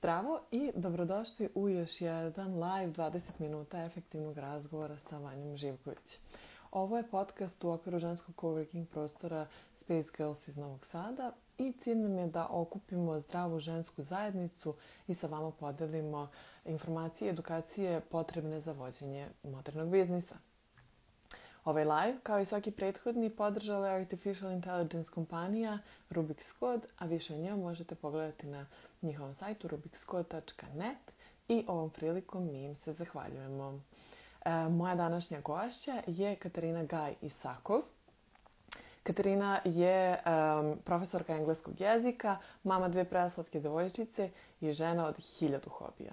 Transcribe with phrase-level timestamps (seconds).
[0.00, 6.18] Zdravo i dobrodošli u još jedan live 20 minuta efektivnog razgovora sa Vanjom Živković.
[6.70, 11.98] Ovo je podcast u okviru ženskog coworking prostora Space Girls iz Novog Sada i cilj
[11.98, 14.74] nam je da okupimo zdravu žensku zajednicu
[15.06, 16.28] i sa vama podelimo
[16.64, 20.34] informacije i edukacije potrebne za vođenje modernog biznisa.
[21.64, 25.78] Ovaj live, kao i svaki prethodni, podržala je Artificial Intelligence kompanija
[26.10, 28.66] Rubik's Code, a više o njemu možete pogledati na
[29.02, 31.12] njihovom sajtu rubikscode.net
[31.48, 33.80] i ovom prilikom mi im se zahvaljujemo.
[34.44, 37.80] E, moja današnja gošća je Katarina Gaj Isakov.
[39.02, 44.30] Katarina je um, profesorka engleskog jezika, mama dve preslatke devojčice
[44.60, 46.12] i žena od hiljadu hobija.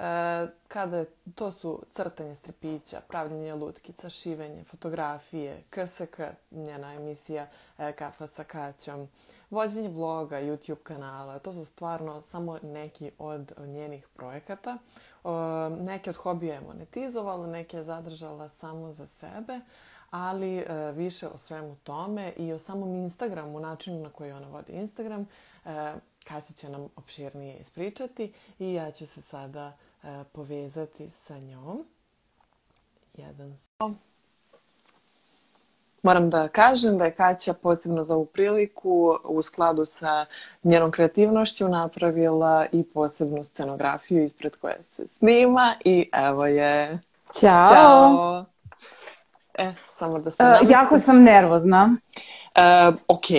[0.00, 1.04] E, kada
[1.34, 7.46] to su crtanje strepića, pravljenje lutkica, šivenje, fotografije, KSK, njena emisija
[7.78, 9.08] e, Kafa sa Kaćom,
[9.50, 14.78] vođenje vloga, YouTube kanala, to su stvarno samo neki od njenih projekata.
[15.80, 19.60] Neke od hobija je monetizovala, neke je zadržala samo za sebe,
[20.10, 24.72] ali e, više o svemu tome i o samom Instagramu, načinu na koji ona vodi
[24.72, 25.28] Instagram,
[26.24, 29.76] Kaća će nam opširnije ispričati i ja ću se sada
[30.32, 31.84] povezati sa njom.
[33.16, 33.56] Jedan
[36.02, 40.24] Moram da kažem da je Kaća posebno za ovu priliku u skladu sa
[40.64, 46.98] njenom kreativnošću napravila i posebnu scenografiju ispred koje se snima i evo je.
[47.40, 47.68] Ćao!
[47.72, 48.44] Ćao!
[49.54, 51.96] E, samo da se uh, Jako sam nervozna.
[52.56, 53.30] Uh, ok.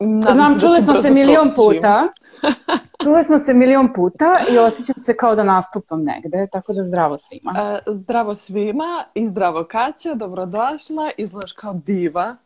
[0.00, 2.08] Nadam Znam, da čuli smo se milion puta.
[3.02, 7.18] Čuli smo se milion puta i osjećam se kao da nastupam negde, tako da zdravo
[7.18, 7.80] svima.
[7.86, 12.36] Uh, zdravo svima i zdravo Kaća, dobrodošla, izgledaš kao diva.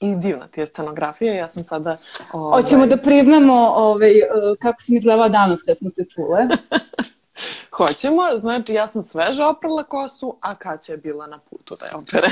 [0.00, 1.96] I divna ti je scenografija, ja sam sada...
[2.32, 2.62] Ovaj...
[2.62, 4.12] Hoćemo da priznamo ovaj,
[4.58, 6.48] kako sam izgledala danas kad smo se čule.
[7.78, 11.92] Hoćemo, znači ja sam sveže oprala kosu, a Kaća je bila na putu da je
[11.94, 12.28] opere.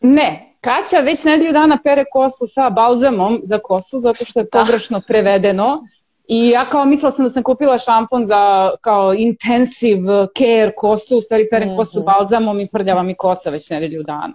[0.00, 4.58] Ne, Kaća već nedelju dana pere kosu sa balzamom za kosu, zato što je da.
[4.58, 5.86] pogrešno prevedeno.
[6.28, 11.20] I ja kao mislila sam da sam kupila šampon za kao intensive care kosu, u
[11.20, 11.76] stvari perem mm -hmm.
[11.76, 14.34] kosu balzamom i prljava mi kosa već nedelju dana.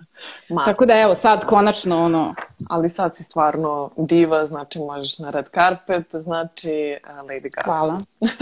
[0.49, 0.65] Ma.
[0.65, 2.35] Tako da evo sad konačno ono...
[2.69, 7.61] Ali sad si stvarno diva, znači možeš na red carpet, znači uh, Lady Gaga.
[7.65, 7.99] Hvala.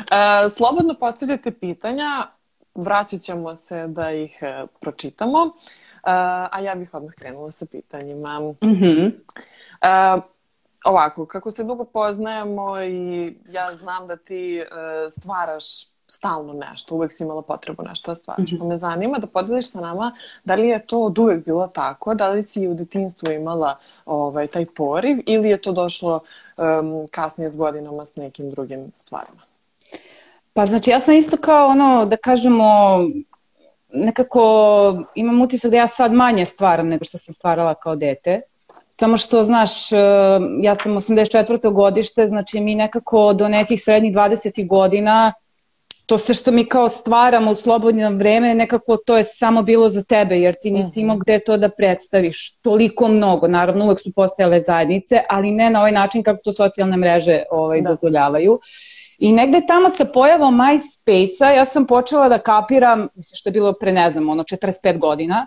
[0.00, 2.26] E, slobodno postavljate pitanja,
[2.74, 5.50] vraćat ćemo se da ih e, pročitamo, e,
[6.50, 8.40] a ja bih odmah krenula sa pitanjima.
[8.40, 9.12] Mm -hmm.
[9.80, 10.20] e,
[10.84, 14.66] ovako, kako se dugo poznajemo i ja znam da ti e,
[15.10, 18.52] stvaraš stalno nešto, uvek si imala potrebu nešto da stvaraš.
[18.52, 18.58] Mm -hmm.
[18.58, 22.14] Pa me zanima da podeliš sa nama da li je to od uvek bilo tako,
[22.14, 26.20] da li si u detinstvu imala ovaj, taj poriv ili je to došlo
[26.56, 29.49] um, kasnije s godinama s nekim drugim stvarima?
[30.60, 32.64] Pa znači ja sam isto kao ono da kažemo
[33.92, 34.42] nekako
[35.14, 38.40] imam utisak da ja sad manje stvaram nego što sam stvarala kao dete.
[38.90, 39.96] Samo što, znaš, e,
[40.62, 41.72] ja sam 84.
[41.72, 44.66] godište, znači mi nekako do nekih srednjih 20.
[44.66, 45.32] godina
[46.06, 50.02] to sve što mi kao stvaramo u slobodno vreme, nekako to je samo bilo za
[50.02, 51.20] tebe, jer ti nisi imao mhm.
[51.20, 53.48] gde to da predstaviš toliko mnogo.
[53.48, 57.80] Naravno, uvek su postojale zajednice, ali ne na ovaj način kako to socijalne mreže ovaj,
[57.80, 57.88] da.
[57.88, 58.52] dozvoljavaju.
[58.52, 58.89] Uh,
[59.20, 63.72] I negde tamo sa pojavom MySpace-a ja sam počela da kapiram, mislim što je bilo
[63.72, 65.46] pre, ne znam, ono 45 godina,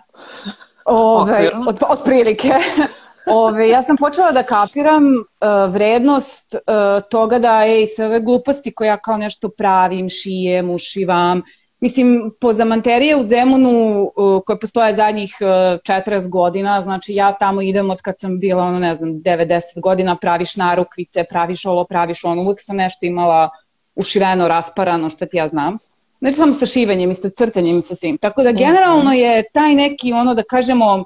[0.84, 2.52] Ove, od, od prilike.
[3.26, 8.74] Ove, ja sam počela da kapiram uh, vrednost uh, toga da, ej, sve ove gluposti
[8.74, 11.42] koje ja kao nešto pravim, šijem, ušivam,
[11.84, 17.62] Mislim, po zamanterije u Zemunu uh, koje postoje zadnjih uh, 40 godina, znači ja tamo
[17.62, 22.24] idem od kad sam bila, ono ne znam, 90 godina, praviš narukvice, praviš ovo, praviš
[22.24, 23.50] ono, uvijek sam nešto imala
[23.94, 25.78] ušiveno, rasparano, što ti ja znam.
[26.18, 28.18] Znači samo sa šivanjem i sa crtanjem i sa svim.
[28.18, 31.04] Tako da generalno je taj neki ono da kažemo,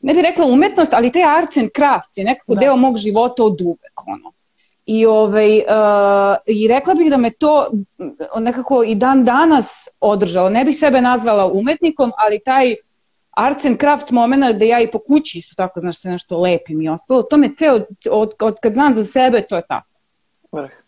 [0.00, 2.60] ne bih rekla umetnost, ali taj arts and crafts je nekako da.
[2.60, 4.00] deo mog života od uvek.
[4.06, 4.32] Ono.
[4.86, 7.70] I, ovaj, uh, I rekla bih da me to
[8.38, 10.50] nekako i dan danas održalo.
[10.50, 12.74] Ne bih sebe nazvala umetnikom, ali taj
[13.30, 16.82] arts and crafts momena da ja i po kući isto tako, znaš, se nešto lepim
[16.82, 17.22] i ostalo.
[17.22, 17.80] To me ceo,
[18.10, 19.88] od, od kad znam za sebe, to je tako.
[20.52, 20.83] Vrh.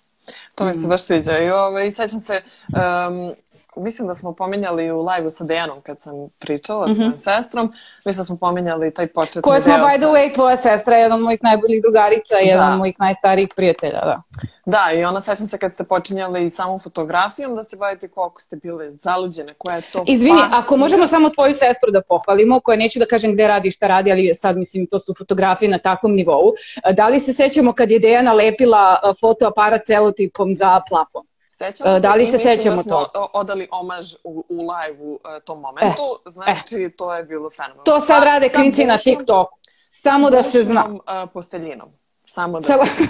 [0.55, 1.39] To mi se baš sviđa.
[1.39, 3.35] I ovaj, sećam se, um,
[3.77, 6.95] mislim da smo pominjali u live-u sa Dejanom kad sam pričala mm -hmm.
[6.95, 7.73] s mojom sestrom,
[8.05, 11.03] mislim da smo pominjali taj početni Koje smo, by the sa- way, tvoja sestra je
[11.03, 14.23] jedan od mojih najboljih drugarica, jedan od mojih najstarijih prijatelja, da.
[14.67, 18.57] Da, i ona sećam se kad ste počinjali samom fotografijom da se bavite koliko ste
[18.57, 20.59] bile zaluđene, koja je to Izvini, pasija.
[20.59, 23.87] ako možemo samo tvoju sestru da pohvalimo, koja neću da kažem gde radi i šta
[23.87, 26.53] radi, ali sad mislim to su fotografije na takvom nivou.
[26.93, 31.23] Da li se sećamo kad je Dejana lepila a, fotoaparat celotipom za plafon?
[31.59, 33.11] Sećamo E, da li se sećamo da smo toga?
[33.15, 37.83] o- odali omaž u, u live-u uh, tom momentu, znači to je bilo fenomenalno.
[37.83, 39.57] To sad Sa- rade sa klinci na TikToku.
[39.91, 40.85] Samo da se zna.
[40.89, 41.01] uh,
[41.33, 41.89] posteljinom.
[42.25, 42.85] Samo da Samo...
[42.87, 43.03] se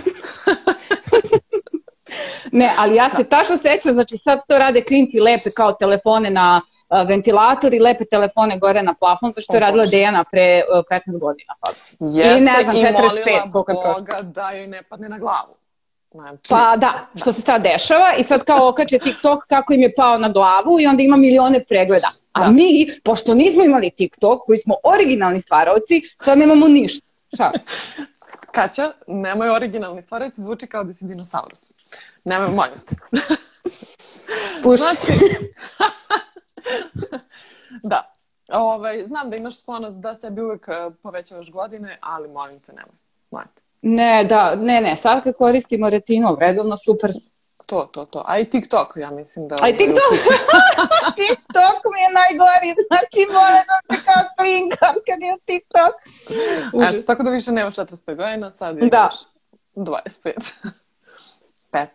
[2.53, 6.61] ne, ali ja se tačno sećam, znači sad to rade klinci lepe kao telefone na
[7.09, 9.85] ventilator i lepe telefone gore na plafon, zašto je radila.
[9.87, 11.55] Dejana pre a, 15 godina.
[11.61, 11.71] Pa.
[12.01, 14.01] Jeste I ne znam, i 45, molila koliko je prošlo.
[14.01, 15.55] Boga da joj ne padne na glavu.
[16.17, 19.95] Znači, Pa da, što se sad dešava i sad kao okače TikTok kako im je
[19.95, 22.11] pao na glavu i onda ima milione pregleda.
[22.33, 22.51] A Da.
[22.51, 27.07] mi, pošto nismo imali TikTok, koji smo originalni stvaravci, sad nemamo ništa.
[27.37, 27.71] Šalim se.
[28.53, 31.71] Kaća, nemoj originalni stvarajci, zvuči kao da si dinosaurus.
[32.25, 32.97] Nemoj, molim te.
[34.63, 35.13] Slušaj, Znači,
[37.91, 38.13] da.
[38.49, 42.97] Ovaj, znam da imaš sklonost da sebi uvek eh, povećavaš godine, ali molim te, nemoj.
[43.31, 43.66] Molim te.
[43.83, 47.31] Ne, da, ne, ne, sad kad koristimo retinol, redovno super su.
[47.67, 48.23] To, to, to.
[48.27, 49.57] A i TikTok, ja mislim da...
[49.63, 50.11] A i TikTok,
[51.21, 55.95] TikTok mi je najgori, znači moram da se kao klinkam kad je TikTok.
[56.75, 56.93] Užas.
[56.93, 57.07] Užas.
[57.07, 59.09] tako da više nemaš 45 godina, sad je Da.
[59.75, 60.33] 25.
[61.73, 61.89] 15?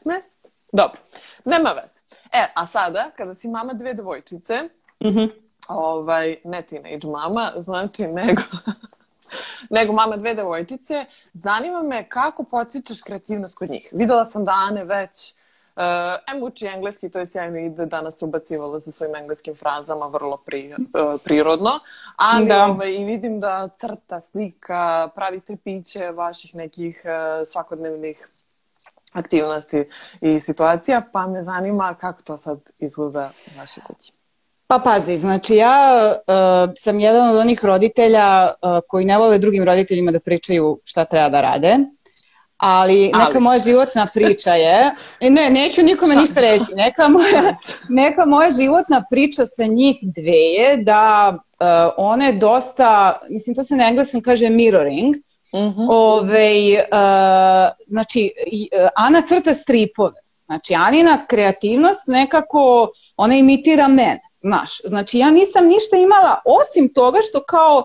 [0.80, 1.00] Dobro,
[1.46, 2.00] nema veze.
[2.34, 4.62] E, a sada, kada si mama dve devojčice,
[5.06, 5.26] Mhm.
[5.70, 8.42] ovaj, ne teenage mama, znači nego,
[9.70, 13.90] nego mama dve devojčice, zanima me kako podsjećaš kreativnost kod njih.
[13.92, 15.34] Videla sam da Ane već
[15.76, 19.56] Uh, em uči engleski, to je sjajno i da danas se ubacivala sa svojim engleskim
[19.56, 21.80] frazama vrlo pri, uh, prirodno,
[22.16, 22.66] ali Da.
[22.66, 28.30] ovaj, i vidim da crta, slika, pravi stripiće vaših nekih uh, svakodnevnih
[29.14, 29.84] aktivnosti
[30.22, 34.21] i situacija, pa me zanima kako to sad izgleda u vašoj kući.
[34.72, 39.64] Pa pazi, znači ja uh, sam jedan od onih roditelja uh, koji ne vole drugim
[39.64, 41.78] roditeljima da pričaju šta treba da rade.
[42.58, 43.40] Ali neka Ali.
[43.40, 47.58] moja životna priča je, e, ne, neću nikome Šta- ništa reći, neka moja,
[48.04, 53.76] neka moja životna priča sa njih dve je da uh, one dosta, mislim to se
[53.76, 55.16] na engleskom kaže mirroring,
[55.56, 55.82] Mhm.
[55.90, 56.52] Ove,
[56.92, 58.32] uh, znači,
[58.96, 60.22] Ana crta stripove.
[60.46, 64.82] Znači, Anina kreativnost nekako, ona imitira mene, znaš.
[64.84, 67.84] Znači, ja nisam ništa imala, osim toga što kao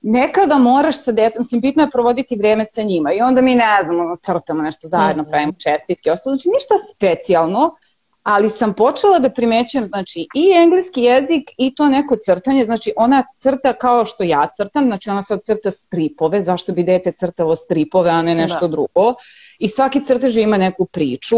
[0.00, 3.78] nekada moraš sa decom, mislim, bitno je provoditi vreme sa njima i onda mi, ne
[3.84, 5.30] znam, crtamo nešto zajedno, Mhm.
[5.30, 6.34] pravimo čestitke, ostalo.
[6.34, 7.76] Znači, ništa specijalno,
[8.22, 13.24] ali sam počela da primećujem, znači, i engleski jezik i to neko crtanje, znači, ona
[13.36, 18.10] crta kao što ja crtam, znači, ona sad crta stripove, zašto bi dete crtalo stripove,
[18.10, 18.68] a ne nešto Da.
[18.68, 19.14] drugo,
[19.58, 21.36] i svaki crtež ima neku priču,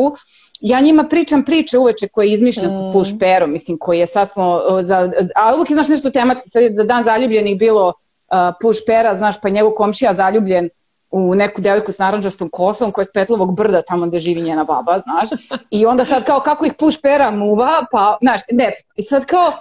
[0.67, 2.93] ja njima pričam priče uveče koje izmišljam sa Mm.
[2.93, 6.63] push perom, mislim, koji je sad smo, za, a uvijek je, znaš, nešto tematski, sad
[6.63, 10.69] je da dan zaljubljenih bilo uh, pera, znaš, pa je njegov komšija zaljubljen
[11.11, 14.65] u neku devojku s naranđastom kosom koja je s Petlovog brda tamo gde živi njena
[14.65, 15.41] baba, znaš.
[15.71, 19.53] I onda sad kao kako ih push pera muva, pa, znaš, ne, i sad kao,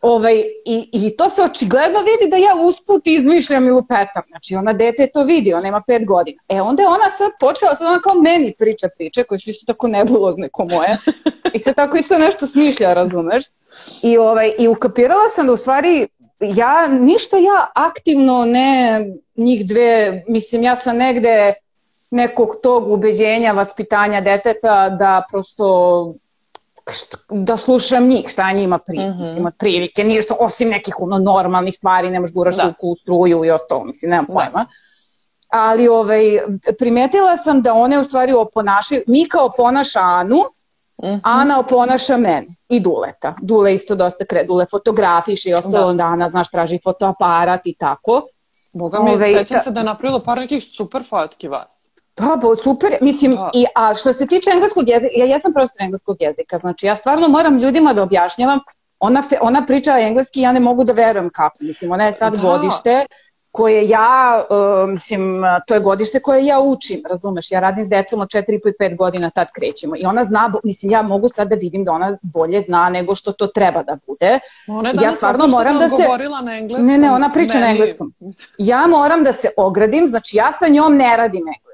[0.00, 4.22] ovaj, i, i to se očigledno vidi da ja usput izmišljam i lupetam.
[4.28, 6.42] Znači, ona dete to vidi, ona ima pet godina.
[6.48, 9.72] E, onda je ona sad počela, sad ona kao meni priča priče, koje su isto
[9.72, 10.98] tako nebulozne ko moje.
[11.54, 13.44] I sad tako isto nešto smišlja, razumeš?
[14.02, 16.08] I, ovaj, I ukapirala sam da u stvari
[16.40, 19.06] ja, ništa ja aktivno ne
[19.36, 21.52] njih dve, mislim ja sam negde
[22.10, 26.14] nekog tog ubeđenja, vaspitanja deteta da prosto
[26.90, 29.02] št- da slušam njih, šta njima pri, mm.
[29.02, 29.18] -hmm.
[29.18, 32.62] mislim, otprilike, nije što, osim nekih ono, normalnih stvari, nemaš guraš Da.
[32.62, 34.32] ruku u struju i ostalo, mislim, nemam Da.
[34.34, 34.66] pojma.
[35.48, 36.22] Ali ovaj,
[36.78, 40.36] primetila sam da one u stvari oponašaju, Mika oponaša Anu,
[41.02, 41.18] Mhm.
[41.22, 43.34] Ana oponaša mene i Duleta.
[43.42, 45.86] Dule isto dosta kre, Dule fotografiše i ostalo, Da.
[45.86, 48.22] onda Ana, znaš, traži fotoaparat i tako.
[48.72, 51.79] Boga mi, Ovaj, sećam ta- se da je napravila par nekih super fotki vas.
[52.20, 53.50] Da, bo, super, mislim, Da.
[53.54, 57.28] i, a što se tiče engleskog jezika, ja jesam profesor engleskog jezika, znači ja stvarno
[57.28, 58.60] moram ljudima da objašnjavam,
[59.00, 62.32] ona, fe, ona priča engleski, ja ne mogu da verujem kako, mislim, ona je sad
[62.34, 62.42] Da.
[62.42, 63.06] godište
[63.52, 64.44] koje ja,
[64.82, 65.22] uh, mislim,
[65.66, 68.96] to je godište koje ja učim, razumeš, ja radim s decom od 4 i 5
[68.96, 72.60] godina, tad krećemo i ona zna, mislim, ja mogu sad da vidim da ona bolje
[72.60, 74.38] zna nego što to treba da bude.
[74.68, 76.08] Ona je Ja stvarno moram da se-
[76.42, 76.86] na engleskom.
[76.86, 78.14] Ne, ne, ona priča na Meni- engleskom.
[78.58, 81.69] Ja moram da se ogradim, znači ja sa njom ne radim engleski.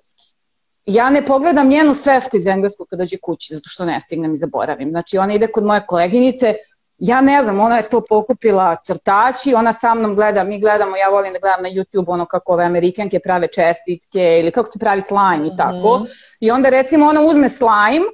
[0.86, 4.38] Ja ne pogledam njenu svesku iz engleskog kad dođe kući, zato što ne stignem i
[4.38, 4.90] zaboravim.
[4.90, 6.54] Znači ona ide kod moje koleginice,
[6.98, 11.08] ja ne znam, ona je to pokupila crtači, ona sa mnom gleda, mi gledamo, ja
[11.08, 15.02] volim da gledam na YouTube ono kako ove Amerikanke prave čestitke ili kako se pravi
[15.02, 15.98] slime i tako.
[15.98, 16.36] Mm -hmm.
[16.40, 18.06] I onda recimo ona uzme slime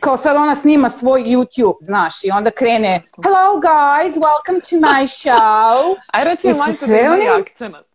[0.00, 5.06] kao sad ona snima svoj YouTube, znaš, i onda krene Hello guys, welcome to my
[5.06, 5.96] show.
[6.14, 7.91] Aj recimo, majko, da ima akcenat.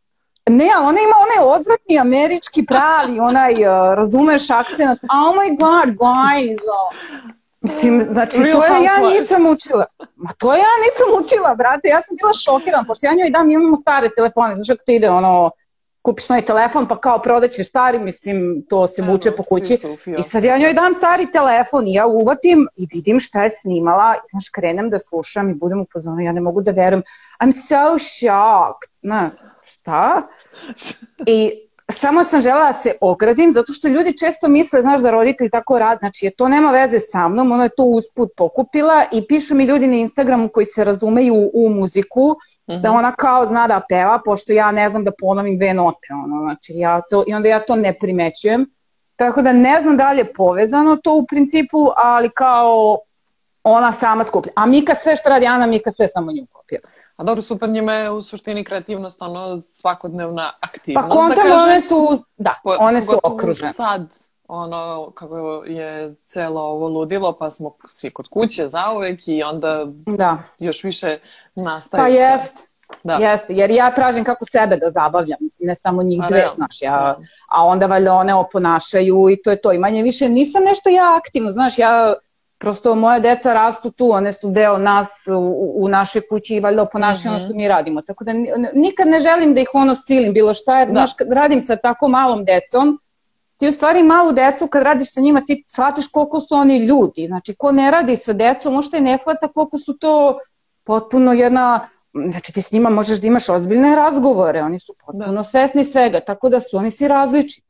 [0.50, 5.00] Ne, ona ima onaj odvratni američki pravi, onaj, uh, razumeš, akcent.
[5.04, 6.62] Oh my god, guys.
[7.62, 9.86] Mislim, znači, Real to je ja nisam učila.
[10.16, 11.88] Ma to ja nisam učila, brate.
[11.88, 14.56] Ja sam bila šokirana, pošto ja njoj dam, imamo stare telefone.
[14.56, 15.52] Znaš kako ti ide, ono,
[16.02, 19.78] kupiš novi telefon, pa kao prodaćeš stari, mislim, to se vuče po kući.
[20.20, 24.16] I sad ja njoj dam stari telefon i ja uvatim i vidim šta je snimala
[24.16, 27.04] i znaš, krenem da slušam i budem u fazonu, ja ne mogu da verujem.
[27.40, 28.94] I'm so shocked.
[29.04, 29.32] Na,
[29.68, 30.28] šta?
[31.26, 31.52] I
[31.92, 35.80] samo sam žela da se ogradim, zato što ljudi često misle, znaš, da roditelji tako
[35.80, 39.56] rad, znači je to nema veze sa mnom, ona je to usput pokupila i pišu
[39.56, 42.36] mi ljudi na Instagramu koji se razumeju u, u muziku,
[42.68, 42.82] mm -hmm.
[42.82, 46.42] da ona kao zna da peva, pošto ja ne znam da ponovim dve note, ono,
[46.42, 48.66] znači ja to, i onda ja to ne primećujem.
[49.16, 52.98] Tako da ne znam da li je povezano to u principu, ali kao
[53.64, 54.54] ona sama skuplja.
[54.56, 56.82] A Mika sve što radi Ana, Mika sve samo nju kopira.
[57.18, 61.10] A dobro, super njima je u suštini kreativnost ono svakodnevna aktivnost.
[61.10, 63.74] Pa kontam, da kažem, one su, da, one su okružene.
[63.74, 64.16] sad,
[64.48, 70.38] ono, kako je celo ovo ludilo, pa smo svi kod kuće zauvek i onda da.
[70.60, 71.20] još više
[71.56, 72.04] nastaje.
[72.04, 72.68] Pa jest,
[73.04, 73.14] Da.
[73.16, 76.82] Jeste, jer ja tražim kako sebe da zabavljam, mislim, ne samo njih a, dve, znaš,
[76.82, 77.18] ja, da.
[77.50, 79.74] a onda valjda one oponašaju i to je to.
[79.74, 82.14] I manje više nisam nešto ja aktivno, znaš, ja
[82.58, 86.82] prosto moje deca rastu tu, one su deo nas u, u našoj kući i valjda
[86.82, 87.30] oponašaju mm -hmm.
[87.30, 87.58] ono što mhm.
[87.58, 88.02] mi radimo.
[88.02, 88.34] Tako da
[88.74, 90.92] nikad ne želim da ih ono silim bilo šta, jer da.
[90.92, 93.00] znaš, kad radim sa tako malom decom,
[93.58, 97.28] ti u stvari malu decu kad radiš sa njima ti shvatiš koliko su oni ljudi.
[97.28, 100.40] Znači, ko ne radi sa decom, možda i ne shvata koliko su to
[100.84, 101.88] potpuno jedna
[102.32, 105.44] znači ti s njima možeš da imaš ozbiljne razgovore, oni su potpuno da.
[105.44, 107.68] svesni svega, tako da su oni svi različiti.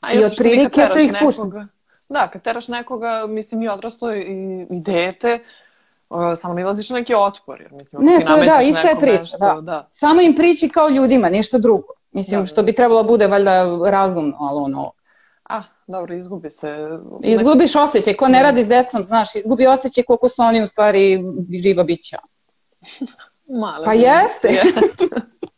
[0.00, 1.66] A I otprilike to ih pušta.
[2.14, 5.38] Da, kad teraš nekoga, mislim i odraslo i, i dete,
[6.36, 7.60] samo ilaziš na neki otpor.
[7.60, 9.18] Jer, mislim, ne, to je da, ista je priča.
[9.18, 9.60] Nešto, da.
[9.60, 9.88] da.
[9.92, 11.86] Samo im priči kao ljudima, ništa drugo.
[12.12, 14.92] Mislim, da, što bi trebalo da bude valjda razumno, ali ono...
[15.44, 16.76] Ah, dobro, izgubi se...
[17.22, 21.24] Izgubiš osjećaj, ko ne radi s decom, znaš, izgubi osjećaj koliko su oni u stvari
[21.62, 22.18] živa bića.
[23.60, 24.48] Mala pa jeste.
[24.48, 25.04] jeste.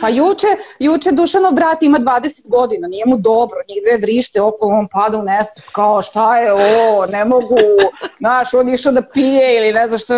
[0.00, 0.46] Pa juče,
[0.78, 5.18] juče Dušanov brat ima 20 godina, nije mu dobro, njih dve vrište okolo, on pada
[5.18, 7.56] u nesest, kao šta je ovo, ne mogu,
[8.18, 10.14] znaš, on išao da pije ili ne znam što,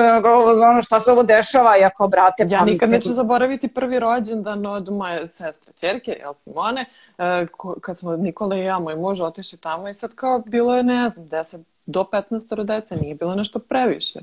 [0.70, 4.66] ono, šta se ovo dešava, ja kao brate, pa Ja nikad neću zaboraviti prvi rođendan
[4.66, 6.86] od moje sestre, čerke, El Simone,
[7.18, 7.46] e,
[7.80, 11.10] kad smo Nikola i ja, moj muž, otišli tamo i sad kao bilo je, ne
[11.10, 14.20] znam, 10 do 15 dece, nije bilo nešto previše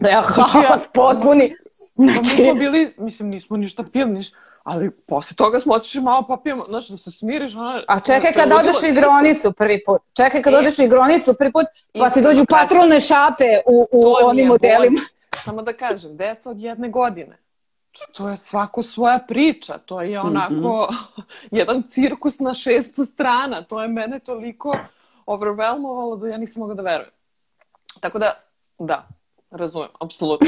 [0.00, 1.56] da ja znači, haos potpuni.
[1.94, 2.20] Znači...
[2.20, 6.36] Mi smo bili, mislim, nismo ništa pili, ništa, ali posle toga smo otišli malo pa
[6.36, 7.56] pijemo, znači da se smiriš.
[7.56, 11.34] Ona, A čekaj kad odeš u igronicu prvi put, čekaj kad e, odeš u igronicu
[11.34, 15.00] prvi put, pa ti dođu patrolne šape u, u onim modelima.
[15.44, 17.38] Samo da kažem, deca od jedne godine,
[18.12, 21.22] to je svako svoja priča, to je onako mm -hmm.
[21.50, 24.76] jedan cirkus na šestu strana, to je mene toliko
[25.26, 27.10] overwhelmovalo da ja nisam mogla da verujem.
[28.00, 28.32] Tako da,
[28.78, 29.08] da,
[29.50, 30.46] Razumem, apsolutno.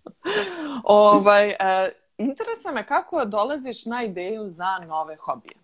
[0.84, 5.54] ovaj, e, interesuje me kako dolaziš na ideju za nove hobije.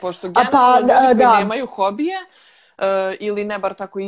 [0.00, 1.28] Pošto pa, generalno pa, ljudi da.
[1.28, 2.16] koji nemaju hobije
[2.78, 3.98] e, ili ne bar tako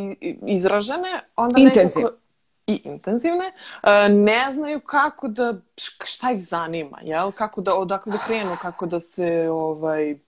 [0.46, 2.02] izražene, onda Intenziv.
[2.02, 2.16] nekako
[2.66, 3.52] i intenzivne,
[3.82, 5.54] e, ne znaju kako da,
[6.04, 7.32] šta ih zanima, jel?
[7.32, 10.18] Kako da, odakle da krenu, kako da se, ovaj,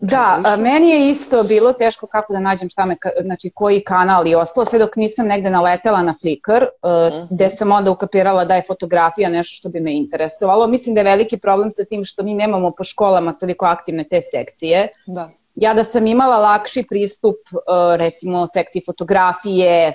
[0.00, 4.26] Da, a, meni je isto bilo teško kako da nađem šta me, znači koji kanal
[4.26, 7.26] i ostalo, sve dok nisam negde naletela na Flickr, uh, mm -hmm.
[7.30, 10.66] gde sam onda ukapirala da je fotografija nešto što bi me interesovalo.
[10.66, 14.20] Mislim da je veliki problem sa tim što mi nemamo po školama toliko aktivne te
[14.22, 14.88] sekcije.
[15.06, 15.28] Da.
[15.54, 19.92] Ja da sam imala lakši pristup, uh, recimo, sekciji fotografije,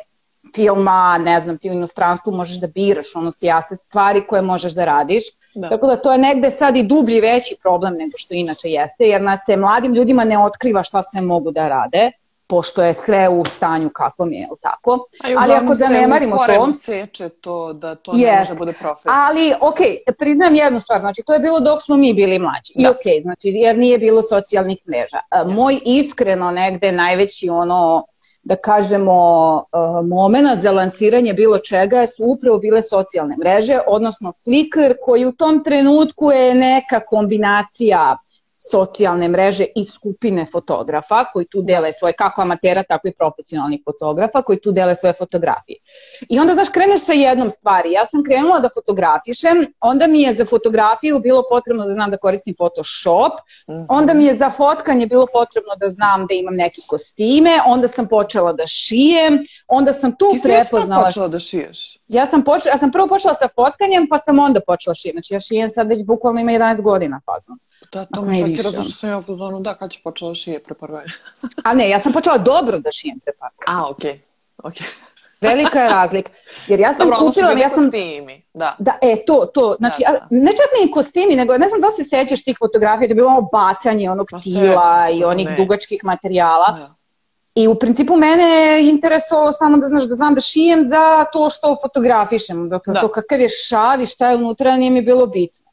[0.55, 4.85] filma, ne znam, ti u inostranstvu možeš da biraš ono sijaset stvari koje možeš da
[4.85, 5.23] radiš.
[5.55, 5.69] Da.
[5.69, 9.21] Tako da to je negde sad i dublji veći problem nego što inače jeste, jer
[9.21, 12.11] nas se mladim ljudima ne otkriva šta sve mogu da rade
[12.47, 15.07] pošto je sve u stanju kakvom je, ili tako?
[15.23, 16.73] Ali ako zanemarimo to...
[16.73, 19.13] seče to da to ne može da bude profesija.
[19.27, 19.77] Ali, ok,
[20.19, 22.73] priznam jednu stvar, znači to je bilo dok smo mi bili mlađi.
[22.75, 22.83] Da.
[22.83, 25.19] I ok, znači jer nije bilo socijalnih mreža.
[25.31, 25.55] Yes.
[25.55, 28.05] Moj iskreno negde najveći ono
[28.45, 34.93] da kažemo, uh, moment za lansiranje bilo čega su upravo bile socijalne mreže, odnosno Flickr
[35.01, 38.17] koji u tom trenutku je neka kombinacija
[38.71, 44.41] socijalne mreže i skupine fotografa koji tu dele svoje, kako amatera, tako i profesionalnih fotografa,
[44.41, 45.77] koji tu dele svoje fotografije.
[46.29, 47.91] I onda, znaš, kreneš sa jednom stvari.
[47.91, 52.17] Ja sam krenula da fotografišem, onda mi je za fotografiju bilo potrebno da znam da
[52.17, 53.33] koristim Photoshop,
[53.89, 58.07] onda mi je za fotkanje bilo potrebno da znam da imam neke kostime, onda sam
[58.07, 61.03] počela da šijem, onda sam tu Ti si prepoznala...
[61.03, 61.99] već počela da šiješ?
[62.07, 65.13] Ja sam, počela, ja sam prvo počela sa fotkanjem, pa sam onda počela šijem.
[65.13, 67.57] Znači ja šijem sad već bukvalno ima 11 godina fazon.
[67.91, 70.31] Da, to me ne šokira, zato što sam ja u fazonu, da, kad će počela
[70.31, 71.03] da šije pre prve.
[71.65, 73.79] A ne, ja sam počela dobro da šijem pre godina.
[73.79, 74.21] A, okej.
[74.63, 74.87] okej.
[75.41, 76.31] Velika je razlika.
[76.67, 77.83] Jer ja sam Dobro, kupila, ja sam...
[77.83, 78.75] kostimi, da.
[78.79, 79.75] Da, e, to, to.
[79.79, 80.27] Znači, Da, a, da.
[80.29, 83.15] ne čak ni kostimi, nego ne znam da li se sećaš tih fotografija, da je
[83.15, 85.55] bilo ono bacanje onog Ma, tila i onih ne.
[85.55, 86.71] dugačkih materijala.
[86.77, 86.95] da.
[87.55, 91.49] I u principu mene je interesovalo samo da znaš da znam da šijem za to
[91.49, 92.69] što fotografišem.
[92.69, 93.01] Dakle, Da.
[93.01, 95.64] to kakav je šav i šta je unutra nije mi bilo bitno.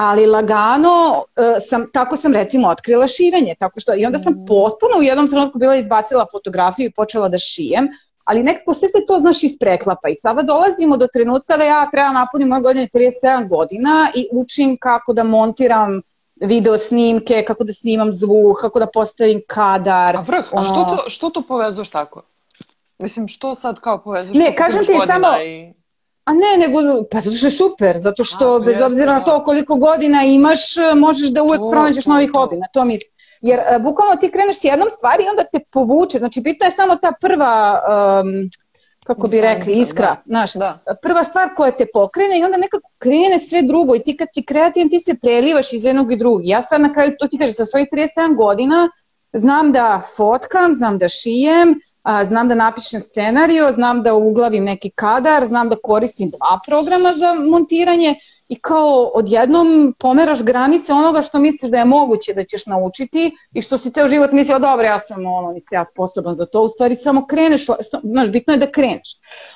[0.00, 3.54] Ali lagano e, sam, tako sam recimo otkrila šivenje.
[3.54, 4.22] Tako što, I onda Mm.
[4.22, 7.88] sam potpuno u jednom trenutku bila izbacila fotografiju i počela da šijem.
[8.24, 10.08] Ali nekako sve se to, znaš, ispreklapa.
[10.08, 14.76] I sada dolazimo do trenutka da ja treba napunim moje godine 37 godina i učim
[14.76, 16.00] kako da montiram
[16.36, 20.16] video snimke, kako da snimam zvuk, kako da postavim kadar.
[20.16, 22.22] A vrh, a što to, što to povezuješ tako?
[22.98, 24.36] Mislim, što sad kao povezuješ?
[24.36, 25.77] Ne, kažem ti samo- I...
[26.28, 26.78] A ne, nego,
[27.10, 29.24] pa zato što je super, zato što A, bez obzira na da.
[29.24, 30.60] to koliko godina imaš,
[30.96, 32.38] možeš da uvek To, pronađeš to, novi to.
[32.38, 33.12] hobi, na to mislim.
[33.42, 36.70] Jer e, bukvalno ti kreneš s jednom stvari i onda te povuče, znači bitno je
[36.70, 37.80] samo ta prva,
[38.20, 38.50] um,
[39.06, 40.22] kako bi rekli, iskra, da.
[40.26, 40.78] znaš, Da.
[41.02, 44.44] prva stvar koja te pokrene i onda nekako krene sve drugo i ti kad si
[44.44, 46.40] kreativan ti se prelivaš iz jednog i drugog.
[46.44, 48.88] Ja sad na kraju, to ti kažem, sa svojih 37 godina
[49.32, 51.74] znam da fotkam, znam da šijem,
[52.24, 57.34] znam da napišem scenario, znam da uglavim neki kadar, znam da koristim dva programa za
[57.34, 58.14] montiranje
[58.48, 63.62] i kao odjednom pomeraš granice onoga što misliš da je moguće da ćeš naučiti i
[63.62, 66.68] što si ceo život mislio, dobro, ja sam ono, nisam ja sposoban za to, u
[66.68, 67.66] stvari samo kreneš,
[68.02, 69.08] znaš, bitno je da kreneš.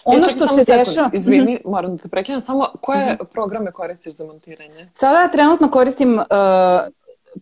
[0.05, 1.11] Ono E, što se dešava...
[1.13, 3.23] Izvini, moram da te prekinem, samo koje Mhm.
[3.33, 4.89] programe koristiš za montiranje?
[4.95, 6.25] Sada trenutno koristim, uh,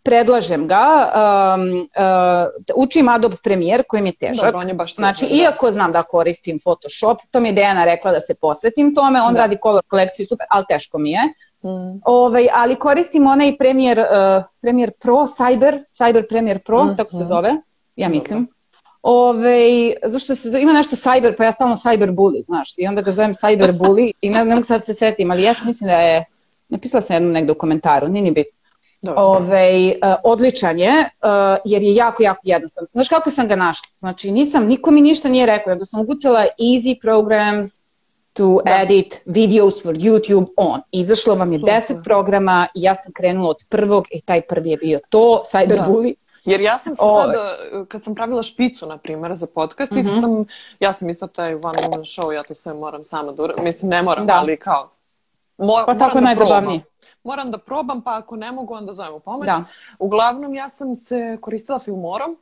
[0.02, 1.12] predlažem ga,
[1.54, 1.86] um, uh,
[2.76, 4.44] učim Adobe Premiere koji mi je težak.
[4.44, 5.42] Dobro, on je baš težak, Znači, da.
[5.42, 9.34] iako znam da koristim Photoshop, to mi je Dejana rekla da se posvetim tome, on
[9.34, 9.40] Da.
[9.40, 11.20] radi color kolekciju super, ali teško mi je.
[11.64, 12.00] Mm.
[12.04, 16.96] Ovaj, ali koristim onaj Premiere, uh, Premiere Pro, Cyber, Cyber Premiere Pro, Mhm.
[16.96, 17.56] tako se zove,
[17.96, 18.48] ja mislim.
[19.02, 19.58] Ove,
[20.04, 23.12] zašto se zove, ima nešto cyber, pa ja stalno cyber bully, znaš, i onda ga
[23.12, 26.24] zovem cyber bully i ne, ne mogu sad se setim, ali ja mislim da je,
[26.68, 28.59] napisala sam jednom negde u komentaru, nije ni bitno.
[29.08, 29.58] Ove,
[29.88, 31.08] e, odličan je, e,
[31.64, 32.88] jer je jako, jako jednostavan.
[32.92, 33.88] Znaš kako sam ga našla?
[33.98, 37.70] Znači, nisam, niko mi ništa nije rekao, nego sam ugucala easy programs
[38.32, 38.70] to Da.
[38.72, 40.80] edit videos for YouTube on.
[40.92, 41.74] Izašlo vam je Super.
[41.74, 45.58] 10 programa i ja sam krenula od prvog i taj prvi je bio to, Da.
[45.58, 46.14] Cyberbully.
[46.44, 47.24] Jer ja sam se Ove.
[47.24, 47.34] sad,
[47.72, 50.08] uh, kad sam pravila špicu, na primjer, za podcast, Mhm.
[50.08, 50.44] mm sam,
[50.80, 53.64] ja sam isto taj one woman show, ja to sve moram sama da uradim.
[53.64, 54.34] Mislim, ne moram, Da.
[54.36, 54.90] ali kao,
[55.58, 56.80] mor, Pa tako da najzabavnije.
[56.80, 56.90] probam.
[57.24, 59.46] Moram da probam, pa ako ne mogu, onda zovem u pomoć.
[59.46, 59.64] Da.
[59.98, 62.36] Uglavnom, ja sam se koristila filmorom.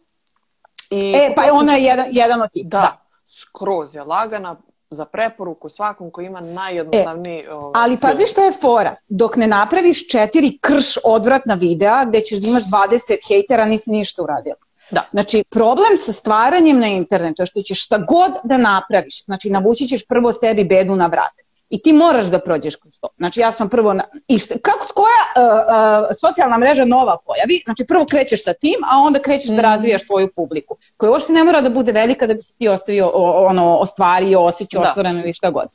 [0.90, 2.66] I E, pa je ona je jedan, jedan od tih.
[2.66, 3.00] Da, da.
[3.28, 4.56] skroz je lagana
[4.90, 8.00] za preporuku svakom ko ima najjednostavniji ovaj, Ali film.
[8.00, 8.94] pazi šta je fora.
[9.08, 14.22] Dok ne napraviš četiri krš odvratna videa gde ćeš da imaš 20 hejtera, nisi ništa
[14.22, 14.56] uradila.
[14.90, 15.02] Da.
[15.10, 19.24] Znači, problem sa stvaranjem na internetu je što ćeš šta god da napraviš.
[19.24, 21.47] Znači, navući ćeš prvo sebi bedu na vrat.
[21.70, 23.08] I ti moraš da prođeš kroz to.
[23.16, 23.92] Znači, ja sam prvo...
[23.92, 25.58] Na, i šta, kako, koja uh,
[26.02, 27.60] uh, socijalna mreža nova pojavi?
[27.64, 30.76] Znači, prvo krećeš sa tim, a onda krećeš da razvijaš svoju publiku.
[30.96, 34.40] Koja uopšte ne mora da bude velika da bi se ti ostavio, o, ono, ostvario,
[34.40, 34.88] osjećao, Da.
[34.88, 35.68] ostvareno ili šta god.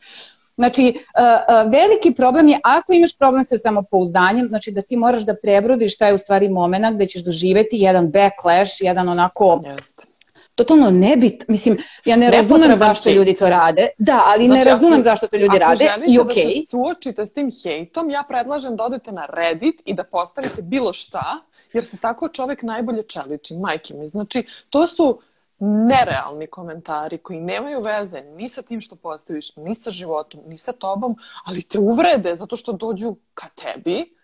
[0.56, 5.24] Znači, uh, uh, veliki problem je ako imaš problem sa samopouzdanjem, znači da ti moraš
[5.24, 10.13] da prebrodiš šta je u stvari moment gde ćeš doživeti jedan backlash, jedan onako Jeste.
[10.56, 13.18] Totalno nebit, mislim, ja ne razumem Nepotreban zašto hejt.
[13.18, 13.88] ljudi to rade.
[13.98, 16.52] Da, ali ne Znači, razumem ako- zašto to ljudi ako rade želite i da okej.
[16.52, 20.94] se suočite s tim hejtom, ja predlažem da odete na Reddit i da postavite bilo
[20.94, 21.40] šta,
[21.74, 24.08] jer se tako čovek najbolje čeliči, majke mi.
[24.08, 25.20] Znači, to su
[25.60, 30.72] nerealni komentari koji nemaju veze ni sa tim što postaviš, ni sa životom, ni sa
[30.72, 34.16] tobom, ali te uvrede zato što dođu ka tebi,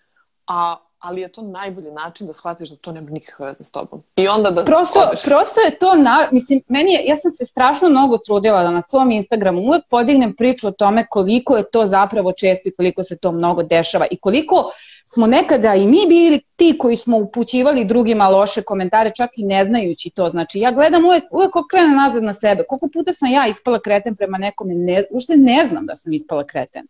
[0.47, 4.03] a ali je to najbolji način da shvatiš da to nema nikakve veze s tobom.
[4.15, 5.23] I onda da Prosto, odeš.
[5.23, 8.81] prosto je to, na, mislim, meni je, ja sam se strašno mnogo trudila da na
[8.81, 13.17] svom Instagramu uvek podignem priču o tome koliko je to zapravo često i koliko se
[13.17, 14.71] to mnogo dešava i koliko
[15.05, 19.65] smo nekada i mi bili ti koji smo upućivali drugima loše komentare, čak i ne
[19.65, 20.29] znajući to.
[20.29, 22.63] Znači, ja gledam uvek, uvek okrenem nazad na sebe.
[22.69, 26.45] Koliko puta sam ja ispala kreten prema nekome, ne, ušte ne znam da sam ispala
[26.45, 26.87] kreten.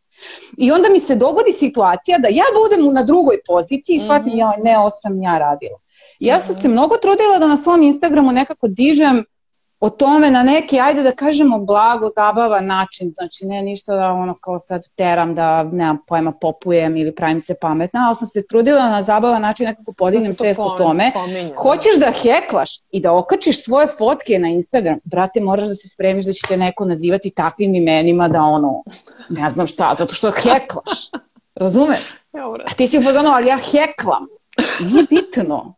[0.58, 4.36] I onda mi se dogodi situacija da ja budem na drugoj poziciji i shvatim, mm
[4.36, 4.39] -hmm.
[4.39, 5.80] ja, ne, ovo sam ja radila.
[6.19, 9.24] Ja sam se mnogo trudila da na svom Instagramu nekako dižem
[9.80, 14.34] o tome na neki, ajde da kažemo, blago, zabavan način, znači ne ništa da ono
[14.34, 18.89] kao sad teram da, nemam pojma, popujem ili pravim se pametna, ali sam se trudila
[18.89, 21.12] na zabavan način nekako podignem da svest o tome.
[21.13, 22.06] Pominje, Hoćeš da.
[22.06, 26.34] da heklaš i da okačiš svoje fotke na Instagram, brate, moraš da se spremiš da
[26.34, 28.84] će te neko nazivati takvim imenima da ono,
[29.30, 31.10] ne znam šta, zato što heklaš.
[31.56, 32.13] Razumeš?
[32.65, 34.28] A ti si upoznano, ali ja heklam.
[34.80, 35.76] Nije bitno.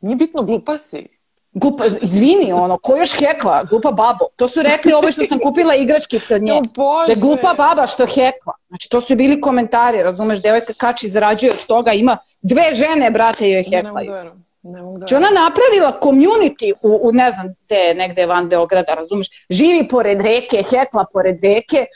[0.00, 1.17] Nije bitno, glupa si.
[1.52, 3.64] Glupa, izvini, ono, ko još hekla?
[3.64, 4.24] Glupa babo.
[4.36, 6.52] To su rekli ovo što sam kupila igračkice od nje.
[6.76, 8.52] Oh, da je glupa baba što hekla.
[8.68, 13.50] Znači, to su bili komentari, razumeš, devojka kači zarađuje od toga, ima dve žene, brate,
[13.50, 14.12] joj heklaju.
[14.12, 18.26] Ne mogu Ne mogu da znači ona napravila community u, u ne znam gde, negde
[18.26, 21.86] van Beograda, razumeš, živi pored reke, hekla pored reke,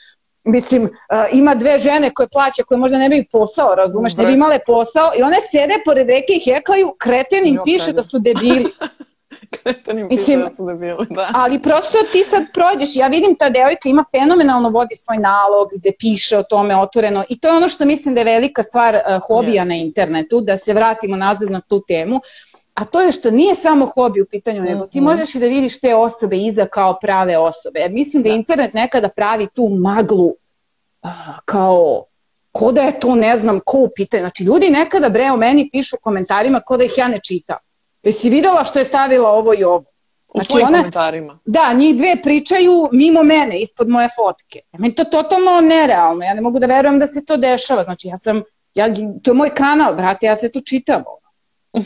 [0.44, 0.90] mislim, uh,
[1.32, 5.10] ima dve žene koje plaća, koje možda ne bi posao, razumeš, ne bi imale posao
[5.18, 8.66] i one sede pored reke i heklaju, kreten im piše da su debili.
[9.62, 11.30] Kretanim Mislim, da su debili, da.
[11.34, 15.92] Ali prosto ti sad prođeš, ja vidim ta devojka ima fenomenalno vodi svoj nalog gde
[15.98, 19.26] piše o tome otvoreno i to je ono što mislim da je velika stvar uh,
[19.26, 19.68] hobija yes.
[19.68, 22.20] na internetu, da se vratimo nazad na tu temu.
[22.74, 25.08] A to je što nije samo hobi u pitanju, nego ti mhm.
[25.08, 27.80] možeš i da vidiš te osobe iza kao prave osobe.
[27.80, 28.34] Jer mislim da, da.
[28.34, 30.32] internet nekada pravi tu maglu
[31.44, 32.04] kao
[32.52, 34.22] ko da je to ne znam ko u pitanju.
[34.22, 37.56] Znači ljudi nekada bre o meni pišu u komentarima ko da ih ja ne čitam.
[38.02, 39.84] Jesi videla što je stavila ovo i ovo?
[40.34, 41.38] Znači, u tvojim ona, komentarima.
[41.44, 44.60] Da, njih dve pričaju mimo mene, ispod moje fotke.
[44.72, 46.24] Ja, meni to totalno nerealno.
[46.24, 47.84] Ja ne mogu da verujem da se to dešava.
[47.84, 48.42] Znači, ja sam,
[48.74, 51.02] ja, to je moj kanal, brate, ja se tu čitam.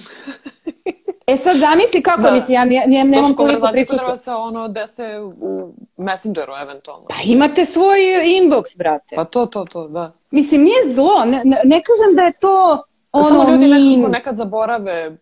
[1.26, 2.32] E sad zamisli kako, da.
[2.32, 4.08] mislim, ja ne, ne, nemam koliko prisustva.
[4.08, 7.06] To se ono dese u Messengeru eventualno.
[7.08, 9.16] Pa imate svoj inbox, brate.
[9.16, 10.12] Pa to, to, to, da.
[10.30, 14.00] Mislim, nije zlo, ne, ne, ne kažem da je to ono, Samo ljudi min...
[14.00, 15.16] nekako nekad zaborave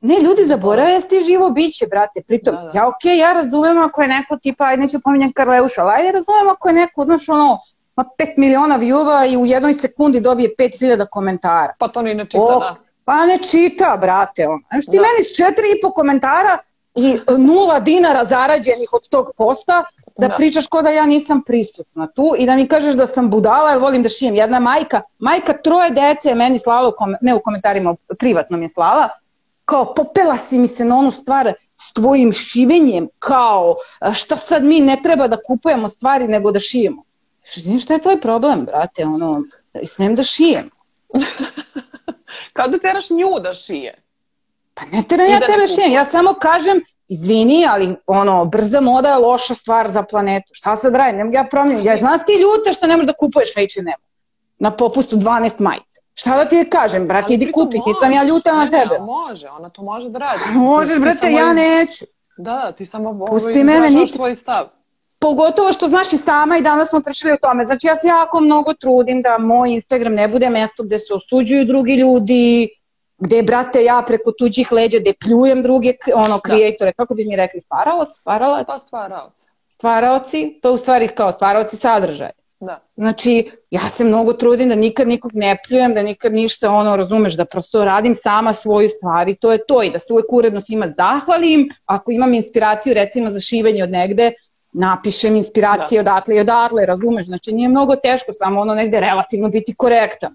[0.00, 2.22] Ne, ljudi zaborave da ti živo biće, brate.
[2.26, 2.70] Pritom, da, da.
[2.74, 6.12] ja okej, okay, ja razumem ako je neko tipa, ajde neću pominjati Karleuša, ali ajde
[6.12, 7.58] razumem ako je neko, znaš, ono,
[7.96, 11.74] ma 5 miliona view-a i u jednoj sekundi dobije 5000 komentara.
[11.78, 12.76] Pa to ni ne čita, oh, da.
[13.04, 14.60] Pa ne čita, brate, ono.
[14.70, 15.02] Znaš, ti da.
[15.02, 16.58] meni s četiri i po komentara
[16.94, 19.84] i nula dinara zarađenih od tog posta,
[20.18, 23.30] da, da pričaš ko da ja nisam prisutna tu i da mi kažeš da sam
[23.30, 24.34] budala jer volim da šijem.
[24.34, 28.64] Jedna majka, majka troje dece je meni slala, u kom, ne u komentarima, privatno mi
[28.64, 29.08] je slala,
[29.70, 33.76] kao popela si mi se na onu stvar s tvojim šivenjem, kao
[34.14, 37.04] šta sad mi ne treba da kupujemo stvari nego da šijemo.
[37.54, 39.42] Znaš šta je tvoj problem, brate, ono,
[39.86, 40.70] smijem da šijem.
[42.56, 43.94] kao da teraš nju da šije.
[44.74, 49.08] Pa ne teram ja da tebe šijem, ja samo kažem, izvini, ali ono, brza moda
[49.08, 50.50] je loša stvar za planetu.
[50.52, 51.16] Šta sad radim?
[51.16, 51.86] Ne mogu ja promijenim.
[51.86, 54.09] Ja znam ti ljuta što ne možeš da kupuješ H&M
[54.60, 56.00] na popustu 12 majica.
[56.14, 58.94] Šta da ti kažem, brate, idi kupi, nisam ja ljuta na tebe.
[58.94, 60.40] Ne, može, ona to može da radi.
[60.58, 62.04] Možeš, ti, brate, ti ja neću.
[62.38, 64.12] Da, da, ti samo Pusti mene, niti...
[64.12, 64.66] svoj stav.
[65.18, 67.64] Pogotovo što znaš i sama i danas smo pričali o tome.
[67.64, 71.64] Znači ja se jako mnogo trudim da moj Instagram ne bude mesto gde se osuđuju
[71.64, 72.68] drugi ljudi,
[73.18, 76.92] gde, brate, ja preko tuđih leđa, gde pljujem druge, ono, kreatore, da.
[76.92, 78.66] kako bi mi rekli, stvaraoc, stvaralac?
[78.66, 79.32] Pa stvaraoc.
[79.68, 82.30] Stvaraoci, to u stvari kao stvaraoci sadržaja.
[82.60, 82.80] Da.
[82.96, 87.36] Znači, ja se mnogo trudim da nikad nikog ne pljujem, da nikad ništa ono, razumeš,
[87.36, 90.60] da prosto radim sama svoju stvar i to je to i da se uvek uredno
[90.60, 91.68] svima zahvalim.
[91.84, 94.32] Ako imam inspiraciju recimo za šivanje od negde,
[94.72, 96.10] napišem inspiracije da.
[96.10, 97.26] odatle i odatle, razumeš?
[97.26, 100.34] Znači nije mnogo teško, samo ono negde relativno biti korektan.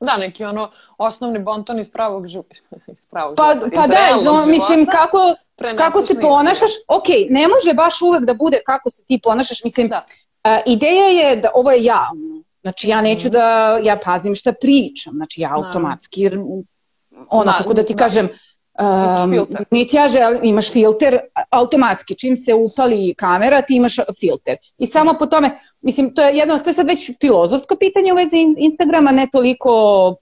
[0.00, 2.54] Da, neki ono osnovni bonton iz pravog života.
[2.98, 3.70] iz pravog pa, života.
[3.74, 5.18] Pa da, no, mislim kako,
[5.76, 9.88] kako se ponašaš, ok, ne može baš uvek da bude kako se ti ponašaš, mislim,
[9.88, 10.04] da
[10.66, 12.42] ideja je da ovo je javno.
[12.62, 13.30] Znači ja neću mm.
[13.30, 16.38] da, ja pazim šta pričam, znači ja automatski, jer
[17.30, 17.98] ono, da, kako da ti da.
[17.98, 18.28] kažem,
[18.78, 21.18] Um, niti ja želim, imaš filter
[21.50, 24.56] automatski, čim se upali kamera ti imaš filter.
[24.78, 28.16] I samo po tome, mislim, to je jedno, to je sad već filozofsko pitanje u
[28.16, 29.70] vezi Instagrama, ne toliko,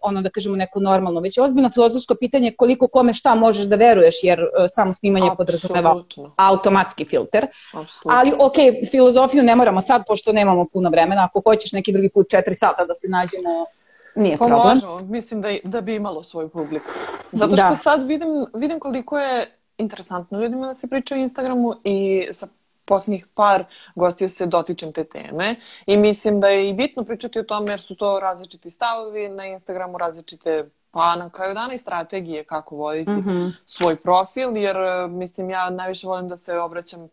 [0.00, 4.14] ono da kažemo neko normalno, već ozbiljno filozofsko pitanje koliko kome šta možeš da veruješ,
[4.22, 6.04] jer uh, samo snimanje podrazumeva
[6.36, 7.46] automatski filter.
[7.74, 8.12] Absolutno.
[8.12, 12.30] Ali ok, filozofiju ne moramo sad, pošto nemamo puno vremena, ako hoćeš neki drugi put
[12.30, 13.66] četiri sata da se nađemo
[14.14, 14.68] Nije pa problem.
[14.68, 16.90] Može, mislim da, da bi imalo svoju publiku.
[17.32, 17.76] Zato što da.
[17.76, 22.46] sad vidim, vidim koliko je interesantno ljudima da se priča o Instagramu i sa
[22.84, 27.42] posljednjih par gostiju se dotičem te teme i mislim da je i bitno pričati o
[27.42, 32.44] tome jer su to različiti stavovi na Instagramu, različite pa na kraju dana i strategije
[32.44, 33.52] kako voditi mm -hmm.
[33.66, 34.76] svoj profil jer
[35.08, 37.08] mislim ja najviše volim da se obraćam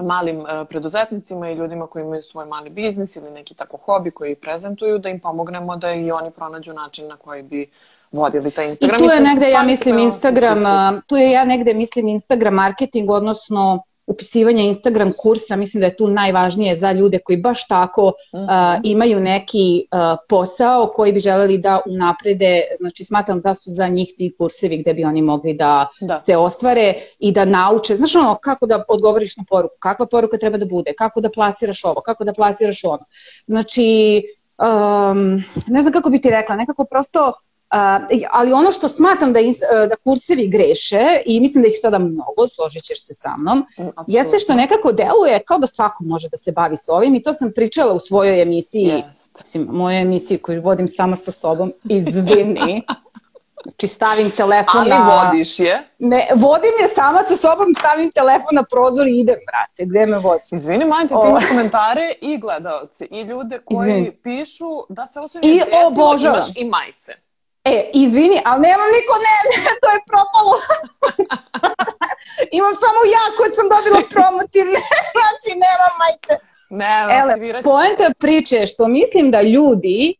[0.00, 4.34] malim uh, preduzetnicima i ljudima koji imaju svoj mali biznis ili neki tako hobi koji
[4.34, 7.70] prezentuju, da im pomognemo da i oni pronađu način na koji bi
[8.12, 9.04] vodili taj Instagram.
[9.04, 10.58] I tu je negde, ja mislim, Instagram,
[11.06, 16.08] tu je ja negde mislim Instagram marketing, odnosno upisivanje Instagram kursa, mislim da je tu
[16.08, 18.40] najvažnije za ljude koji baš tako uh,
[18.82, 24.12] imaju neki uh, posao koji bi želeli da unaprede, znači smatram da su za njih
[24.16, 26.18] ti kursevi gde bi oni mogli da, da.
[26.18, 30.58] se ostvare i da nauče, znaš ono, kako da odgovoriš na poruku, kakva poruka treba
[30.58, 33.04] da bude, kako da plasiraš ovo, kako da plasiraš ono.
[33.46, 34.22] Znači,
[34.58, 37.32] um, ne znam kako bi ti rekla, nekako prosto
[38.30, 39.40] ali ono što smatram da,
[39.88, 44.04] da kursevi greše i mislim da ih sada mnogo, složit ćeš se sa mnom, Absolutno.
[44.06, 47.34] jeste što nekako deluje kao da svako može da se bavi s ovim i to
[47.34, 49.28] sam pričala u svojoj emisiji, yes.
[49.38, 52.82] mislim, mojoj emisiji koju vodim samo sa sobom, izvini.
[53.64, 55.24] Znači stavim telefon Ali na...
[55.24, 55.88] vodiš je?
[55.98, 60.18] Ne, vodim je sama sa sobom, stavim telefon na prozor i idem, brate, gde me
[60.18, 60.42] vodi?
[60.52, 64.16] Izvini, Majte, ti imaš komentare i gledalce i ljude koji Izvini.
[64.22, 65.60] pišu da se osim I,
[66.24, 67.12] imaš i majice.
[67.72, 70.54] E, izvini, ali nemam niko, ne, ne, to je propalo.
[72.58, 74.80] Imam samo ja koja sam dobila promotivne,
[75.18, 76.34] znači nemam, majte.
[76.70, 80.14] Ne, Ele, poenta priče je što mislim da ljudi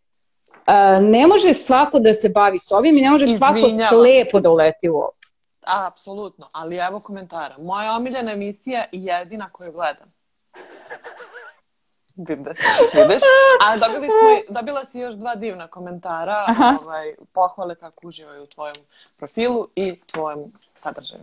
[0.67, 3.53] uh, ne može svako da se bavi s ovim i ne može Izvinjava.
[3.53, 5.13] svako slepo da uleti u ovo.
[5.67, 7.55] Apsolutno, ali evo komentara.
[7.59, 10.13] Moja omiljena emisija je jedina koju gledam.
[12.17, 12.59] Vidiš,
[12.95, 13.23] vidiš.
[13.67, 16.77] A dobili smo, dobila si još dva divna komentara, Aha.
[16.85, 18.77] ovaj, pohvale kako uživaju u tvojom
[19.19, 21.23] profilu i tvojom sadržaju.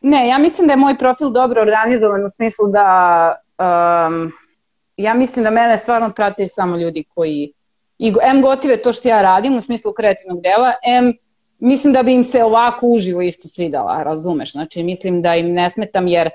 [0.00, 4.32] Ne, ja mislim da je moj profil dobro organizovan u smislu da um,
[4.96, 7.52] ja mislim da mene stvarno prate samo ljudi koji
[7.98, 11.12] i M gotive to što ja radim u smislu kreativnog dela, M
[11.58, 14.52] mislim da bi im se ovako uživo isto svidala, razumeš?
[14.52, 16.30] Znači mislim da im ne smetam jer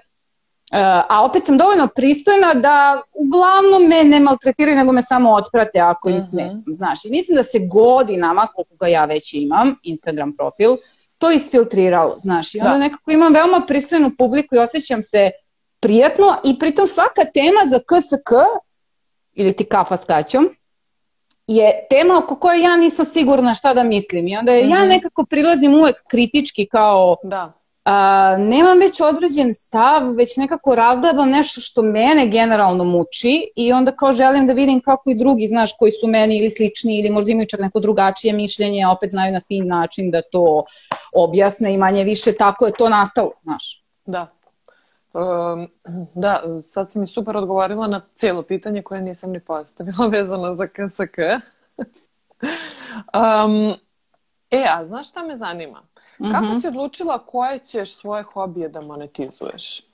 [1.10, 6.10] a opet sam dovoljno pristojna da uglavnom me ne maltretiraju, nego me samo otprate ako
[6.10, 6.29] im mm -hmm.
[6.29, 7.05] smetam, znaš.
[7.05, 10.77] I mislim da se godinama, koliko ga ja već imam, Instagram profil,
[11.17, 12.55] to isfiltriralo, znaš.
[12.55, 12.77] I onda da.
[12.77, 15.32] nekako imam veoma pristojnu publiku i osjećam se
[15.79, 18.32] prijatno i pritom svaka tema za KSK
[19.34, 20.49] ili ti kafa s kaćom
[21.47, 24.71] je tema oko koje ja nisam sigurna šta da mislim i onda mm -hmm.
[24.71, 24.89] ja mhm.
[24.89, 31.62] nekako prilazim uvek kritički kao da a, nemam već određen stav, već nekako razgledam nešto
[31.62, 35.92] što mene generalno muči i onda kao želim da vidim kako i drugi, znaš, koji
[35.92, 39.68] su meni ili slični ili možda imaju čak neko drugačije mišljenje, opet znaju na fin
[39.68, 40.63] način da to
[41.13, 43.84] objasne i manje više tako je to nastalo, znaš.
[44.06, 44.28] Da.
[45.13, 45.68] Um,
[46.15, 50.68] da, sad si mi super odgovorila na cijelo pitanje koje nisam ni postavila vezano za
[50.68, 51.18] KSK.
[53.13, 53.74] um,
[54.52, 55.82] e, a znaš šta me zanima?
[56.19, 56.34] -hmm.
[56.34, 56.60] Kako mhm.
[56.60, 59.89] si odlučila koje ćeš svoje hobije da monetizuješ?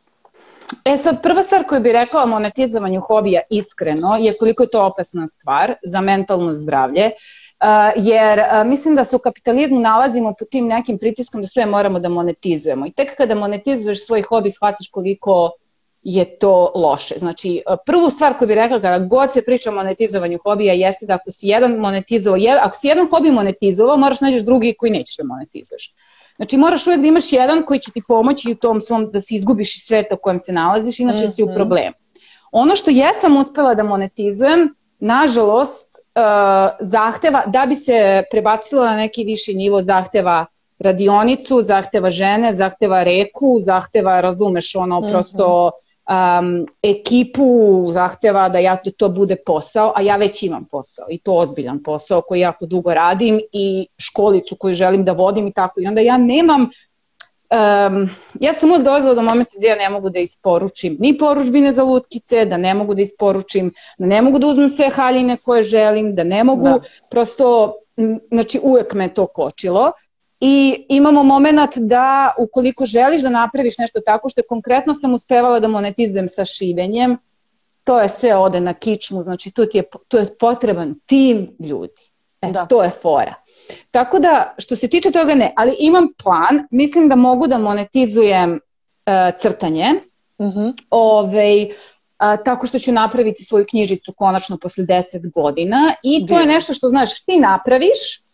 [0.86, 4.86] E sad, prva stvar koju bih rekla o monetizovanju hobija iskreno je koliko je to
[4.86, 7.12] opasna stvar za mentalno zdravlje.
[7.96, 12.10] Jer mislim da se u kapitalizmu nalazimo pod tim nekim pritiskom da sve moramo da
[12.10, 12.86] monetizujemo.
[12.86, 15.52] I tek kada monetizuješ svoj hobi shvatiš koliko
[16.06, 17.16] je to loše.
[17.18, 21.14] Znači, prvu stvar koju bih rekla kada god se priča o monetizovanju hobija jeste da
[21.14, 25.24] ako si jedan monetizovao, ako si jedan hobi monetizovao, moraš nađeš drugi koji nećeš da
[25.24, 25.94] monetizuješ.
[26.36, 29.36] Znači moraš uvek da imaš jedan koji će ti pomoći u tom svom, da se
[29.36, 31.36] izgubiš iz sveta u kojem se nalaziš, inače mm -hmm.
[31.36, 31.56] si u mhm.
[31.56, 31.96] problemu.
[32.52, 36.22] Ono što jesam uspela da monetizujem, nažalost, uh,
[36.80, 40.46] zahteva, da bi se prebacilo na neki viši nivo, zahteva
[40.80, 45.12] radionicu, zahteva žene, zahteva reku, zahteva, razumeš, ono, mm -hmm.
[45.12, 45.72] prosto
[46.10, 51.20] um, ekipu zahteva da ja to, to bude posao, a ja već imam posao i
[51.20, 55.82] to ozbiljan posao koji jako dugo radim i školicu koju želim da vodim i tako.
[55.82, 56.70] I onda ja nemam
[57.50, 61.72] Um, ja sam uvijek dolazila do momenta gdje ja ne mogu da isporučim ni poručbine
[61.72, 65.64] za lutkice, da ne mogu da isporučim, da ne mogu da uzmem sve haljine koje
[65.64, 66.80] želim, da ne mogu, da.
[67.10, 67.74] prosto,
[68.32, 69.92] znači uvek me to kočilo.
[70.40, 75.60] I imamo moment da ukoliko želiš da napraviš nešto tako što je konkretno sam uspevala
[75.60, 77.18] da monetizujem sa šivenjem,
[77.84, 82.02] to je sve ode na kičmu, znači tu, ti je, tu je potreban tim ljudi.
[82.42, 82.66] E, da.
[82.66, 83.34] To je fora.
[83.92, 88.52] Tako da, što se tiče toga ne, ali imam plan, mislim da mogu da monetizujem
[88.52, 89.86] uh, crtanje,
[90.38, 90.60] uh mhm.
[90.60, 90.74] -huh.
[90.90, 96.46] Ove, uh, tako što ću napraviti svoju knjižicu konačno posle 10 godina i to je
[96.46, 98.25] nešto što, znaš, ti napraviš,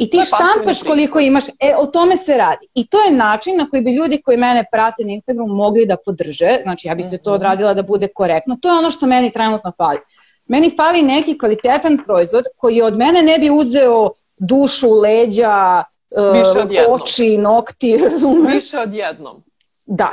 [0.00, 2.66] I ti štampaš koliko imaš, e, o tome se radi.
[2.74, 5.96] I to je način na koji bi ljudi koji mene prate na Instagramu mogli da
[6.04, 7.34] podrže, znači ja bi se to mhm.
[7.34, 9.98] odradila da bude korektno, to je ono što meni trenutno fali.
[10.46, 17.36] Meni fali neki kvalitetan proizvod koji od mene ne bi uzeo dušu, leđa, uh, oči,
[17.36, 17.98] nokti?
[18.54, 19.42] Više od jednom.
[19.86, 20.10] Da,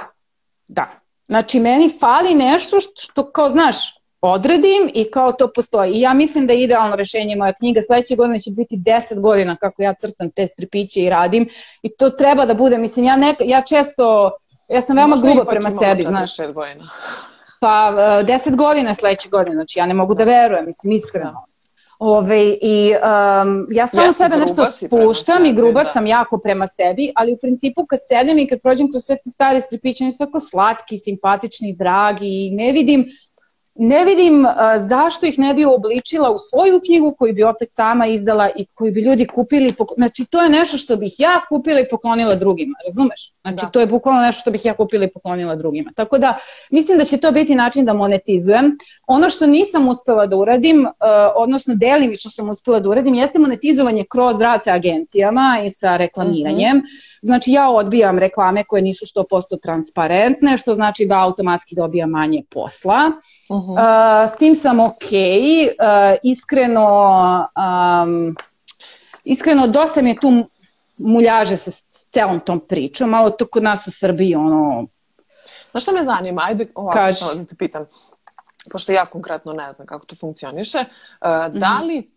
[0.68, 0.88] da.
[1.28, 5.94] Znači, meni fali nešto što, što kao, znaš, odredim i kao to postoji.
[5.94, 7.82] I ja mislim da je idealno rešenje moja knjiga.
[7.82, 11.50] Sledeće godine će biti 10 godina kako ja crtam te stripiće i radim.
[11.82, 14.32] I to treba da bude, mislim, ja, neka, ja često,
[14.70, 16.38] ja sam veoma gruba prema sebi, znaš.
[16.38, 16.84] godina.
[17.62, 21.32] Pa, 10 e, godina je sledeće godine, znači ja ne mogu da verujem, mislim, iskreno.
[21.32, 21.56] Da.
[22.00, 25.90] Ove, I um, ja stvarno sebe nešto spuštam i gruba da.
[25.90, 29.30] sam jako prema sebi, ali u principu kad sedem i kad prođem kroz sve te
[29.30, 33.06] stare stripiće, oni su tako slatki, simpatični, dragi i ne vidim
[33.76, 38.08] ne vidim uh, zašto ih ne bi obličila u svoju knjigu koju bi opet sama
[38.08, 39.74] izdala i koju bi ljudi kupili.
[39.96, 43.32] Znači, to je nešto što bih ja kupila i poklonila drugima, razumeš?
[43.42, 43.72] Znači, da.
[43.72, 45.92] to je bukvalno nešto što bih ja kupila i poklonila drugima.
[45.96, 46.38] Tako da,
[46.70, 48.78] mislim da će to biti način da monetizujem.
[49.08, 50.92] Ono što nisam uspela da uradim, uh,
[51.36, 56.78] odnosno delimično sam uspela da uradim, jeste monetizovanje kroz rad sa agencijama i sa reklamiranjem.
[56.78, 57.16] Mm -hmm.
[57.22, 63.12] Znači, ja odbijam reklame koje nisu 100% transparentne, što znači da automatski dobijam manje posla.
[63.50, 63.65] Uh -huh.
[63.74, 65.04] Uh, s tim sam ok.
[65.04, 66.88] Uh, iskreno,
[67.56, 68.36] um,
[69.24, 70.50] iskreno, dosta mi je tu
[70.98, 71.72] muljaže sa
[72.12, 74.86] celom tom pričom, malo to kod nas u Srbiji, ono...
[75.72, 76.42] Znaš što me zanima?
[76.46, 77.26] Ajde ovako Kaži.
[77.36, 77.86] da te pitam,
[78.72, 81.88] pošto ja konkretno ne znam kako to funkcioniše, uh, da mhm.
[81.88, 82.12] li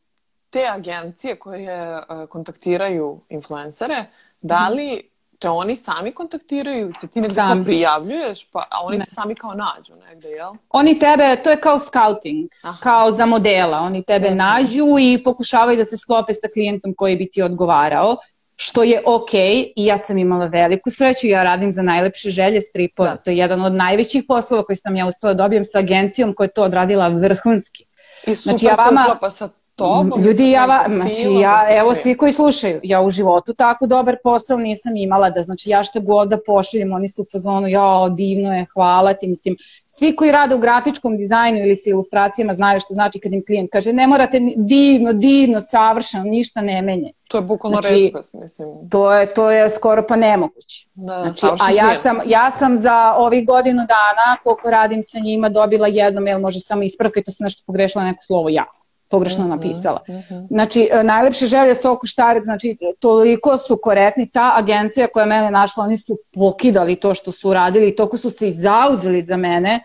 [0.51, 4.05] te agencije koje kontaktiraju influencere,
[4.41, 5.08] da li
[5.39, 7.65] te oni sami kontaktiraju ili se ti nekako Sam.
[7.65, 9.05] prijavljuješ, pa, a oni ne.
[9.05, 10.53] te sami kao nađu negde, jel?
[10.71, 12.79] Oni tebe, to je kao scouting, Aha.
[12.83, 13.79] kao za modela.
[13.79, 14.37] Oni tebe mm.
[14.37, 18.17] nađu i pokušavaju da se sklope sa klijentom koji bi ti odgovarao,
[18.57, 23.11] što je ok i ja sam imala veliku sreću, ja radim za najlepše želje stripova,
[23.11, 23.17] da.
[23.17, 26.45] to je jedan od najvećih poslova koji sam ja uspela da dobijem sa agencijom koja
[26.45, 27.85] je to odradila vrhunski.
[28.27, 29.49] I super znači, ja vama, se uklapa sa
[29.79, 30.23] tobom.
[30.25, 34.59] Ljudi, ja, va, znači, ja, evo svi koji slušaju, ja u životu tako dobar posao
[34.59, 38.55] nisam imala, da znači ja šta god da pošaljem, oni su u fazonu, ja, divno
[38.55, 42.95] je, hvala ti, mislim, svi koji rade u grafičkom dizajnu ili sa ilustracijama znaju što
[42.95, 47.13] znači kad im klijent kaže ne morate divno, divno, savršeno, ništa ne menje.
[47.29, 48.69] To je bukvalno znači, redkost, mislim.
[48.91, 50.89] To je, to je skoro pa nemoguće.
[50.95, 55.49] Da, znači, a ja sam, ja sam za ovih godinu dana, koliko radim sa njima,
[55.49, 58.65] dobila jedno mail, može samo ispravka i to se nešto pogrešila neko slovo ja
[59.09, 60.03] pogrešno mm -hmm, napisala.
[60.09, 60.47] Mm -hmm.
[60.51, 64.31] Znači, e, najlepše želje Soko Štarec, znači, toliko su korektni.
[64.31, 68.31] Ta agencija koja je mene našla, oni su pokidali to što su radili, toko su
[68.31, 69.81] se i zauzeli za mene.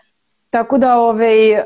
[0.50, 1.58] Tako da ovaj, uh,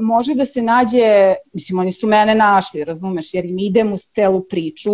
[0.00, 4.40] može da se nađe, mislim, oni su mene našli, razumeš, jer im idem uz celu
[4.40, 4.90] priču.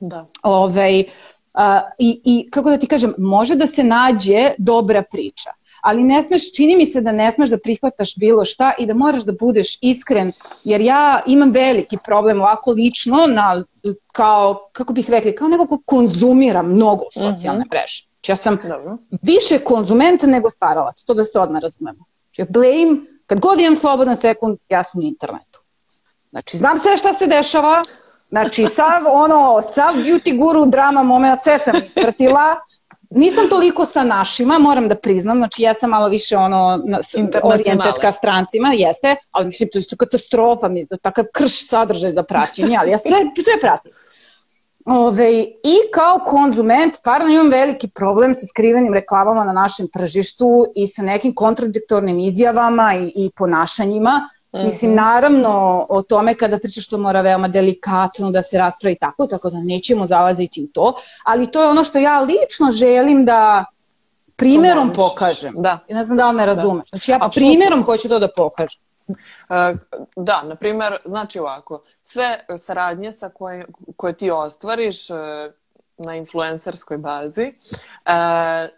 [0.00, 0.26] Da.
[0.42, 1.60] Ovaj, uh,
[1.98, 5.50] i, I, kako da ti kažem, može da se nađe dobra priča
[5.86, 8.94] ali ne smeš, čini mi se da ne smeš da prihvataš bilo šta i da
[8.94, 10.32] moraš da budeš iskren,
[10.64, 13.64] jer ja imam veliki problem ovako lično, na,
[14.12, 17.70] kao, kako bih rekli, kao neko ko konzumira mnogo socijalne mm -hmm.
[17.70, 18.06] mreže.
[18.12, 18.96] Znači ja sam Dobro.
[19.22, 22.04] više konzument nego stvaralac, to da se odmah razumemo.
[22.34, 25.60] Znači blame, kad god imam slobodan sekund, ja sam na internetu.
[26.30, 27.82] Znači, znam sve šta se dešava,
[28.28, 32.56] Znači, sav ono, sav beauty guru drama moment, sve sam ispratila,
[33.16, 36.78] Nisam toliko sa našima, moram da priznam, znači ja sam malo više ono
[37.42, 42.22] orijentet ka strancima, jeste, ali mislim to je katastrofa, mi je takav krš sadržaj za
[42.22, 43.10] praćenje, ali ja sve,
[43.44, 43.92] sve pratim.
[44.86, 50.86] Ove, I kao konzument stvarno imam veliki problem sa skrivenim reklamama na našem tržištu i
[50.86, 54.64] sa nekim kontradiktornim izjavama i, i ponašanjima -hmm.
[54.64, 59.50] Mislim, naravno, o tome kada pričaš to mora veoma delikatno da se raspravi tako, tako
[59.50, 63.64] da nećemo zalaziti u to, ali to je ono što ja lično želim da
[64.36, 65.54] primjerom pokažem.
[65.58, 65.78] Da.
[65.88, 66.54] Ne znam da li me da.
[66.54, 66.90] razumeš.
[66.90, 66.98] Da.
[66.98, 67.40] Znači ja Absolutno.
[67.40, 68.80] primjerom hoću to da pokažem.
[69.08, 69.16] Uh,
[70.16, 73.66] da, na primjer, znači ovako, sve saradnje sa koje,
[73.96, 75.16] koje ti ostvariš, uh,
[75.98, 77.52] na influencerskoj bazi e,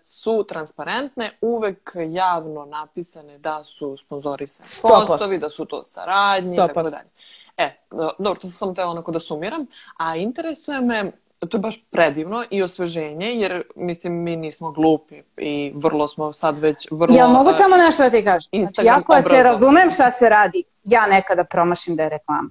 [0.03, 7.11] su transparentne, uvek javno napisane da su sponzorisani postovi, da su to saradnje tako dalje.
[7.57, 7.77] E,
[8.19, 11.13] dobro, to sam samo tela onako da sumiram, a interesuje me
[11.49, 16.59] to je baš predivno i osveženje, jer mislim mi nismo glupi i vrlo smo sad
[16.59, 17.17] već vrlo...
[17.17, 18.51] Ja mogu samo nešto da ti kažem.
[18.53, 22.51] Znači, ja koja se razumem šta se radi, ja nekada promašim da je reklama.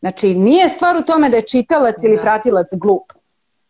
[0.00, 2.22] Znači, nije stvar u tome da je čitalac ili da.
[2.22, 3.12] pratilac glup.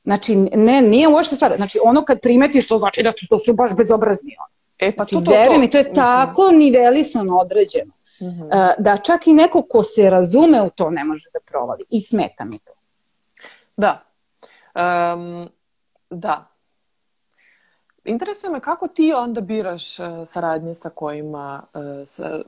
[0.09, 1.53] Znači, ne, nije uopšte sad.
[1.57, 4.37] Znači, ono kad primetiš, to znači da su, to su baš bezobrazni.
[4.79, 5.59] E, pa znači, to, to, to.
[5.59, 5.95] mi, to je mislim.
[5.95, 7.93] tako nivelisano određeno.
[8.21, 8.75] Mm -hmm.
[8.79, 11.85] da čak i neko ko se razume u to ne može da provali.
[11.91, 12.73] I smeta mi to.
[13.77, 14.03] Da.
[14.75, 15.49] Um,
[16.11, 16.45] da.
[18.05, 22.41] Interesuje me kako ti onda biraš uh, saradnje sa kojima uh, sa,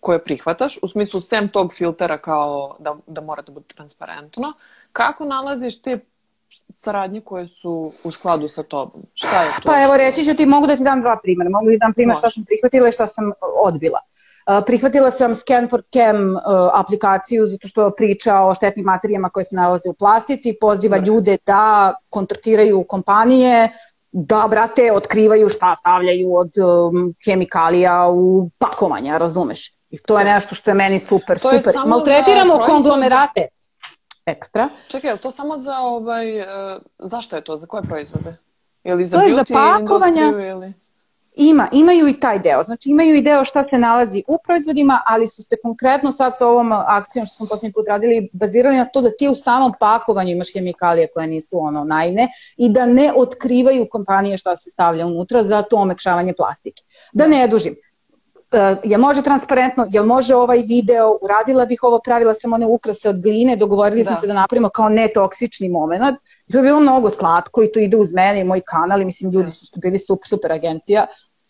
[0.00, 4.52] koje prihvataš, u smislu sem tog filtera kao da, da mora da bude transparentno,
[4.92, 5.98] kako nalaziš te
[6.72, 9.02] saradnje koje su u skladu sa tobom?
[9.14, 9.62] Šta je to?
[9.64, 11.50] Pa evo reći ću ti, mogu da ti dam dva primjera.
[11.50, 13.32] Mogu da ti dam primjer šta sam prihvatila i šta sam
[13.64, 13.98] odbila.
[14.66, 16.40] Prihvatila sam Scan for Cam uh,
[16.74, 21.94] aplikaciju zato što priča o štetnim materijama koje se nalaze u plastici, poziva ljude da
[22.08, 23.68] kontaktiraju kompanije,
[24.12, 29.72] da, brate, otkrivaju šta stavljaju od um, kemikalija u pakovanja, razumeš?
[29.90, 31.74] I to je nešto što je meni super, To super.
[31.86, 33.48] Maltretiramo konglomerate.
[34.26, 34.68] Ekstra.
[34.88, 36.46] Čekaj, je to samo za ovaj, uh,
[36.98, 38.36] zašto je to, za koje proizvode?
[38.84, 40.22] Ili za To je za beauty pakovanja.
[40.50, 40.72] ili...
[41.38, 42.62] Ima, imaju i taj deo.
[42.62, 46.46] Znači imaju i deo šta se nalazi u proizvodima, ali su se konkretno sad sa
[46.46, 50.30] ovom akcijom što smo posljednji put radili bazirali na to da ti u samom pakovanju
[50.30, 55.44] imaš hemikalije koje nisu ono najne i da ne otkrivaju kompanije šta se stavlja unutra
[55.44, 56.82] za to omekšavanje plastike.
[57.12, 57.74] Da ne dužim.
[58.52, 63.08] Uh, je može transparentno, jel može ovaj video, uradila bih ovo, pravila sam one ukrase
[63.08, 64.20] od gline, dogovorili smo Da.
[64.20, 66.16] se da napravimo kao netoksični moment.
[66.52, 69.30] To je bilo mnogo slatko i to ide uz mene i moj kanal i mislim
[69.30, 71.06] ljudi su bili super, super agencija.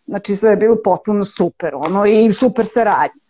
[0.06, 3.20] Znači sve je bilo potpuno super ono i super saradnja.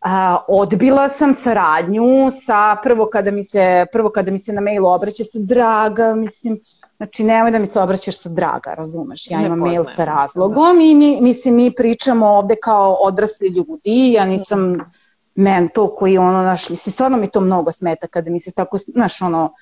[0.00, 4.86] A, odbila sam saradnju sa prvo kada mi se prvo kada mi se na mail
[4.86, 6.60] obraća sa draga, mislim
[6.96, 9.30] Znači, nemoj da mi se obraćaš sa draga, razumeš?
[9.30, 14.24] Ja imam mail sa razlogom i mi, mislim, mi pričamo ovde kao odrasli ljudi, ja
[14.24, 14.78] nisam
[15.34, 19.22] mentor koji ono, naš, mislim, stvarno mi to mnogo smeta kada mi se tako, znaš,
[19.22, 19.54] ono,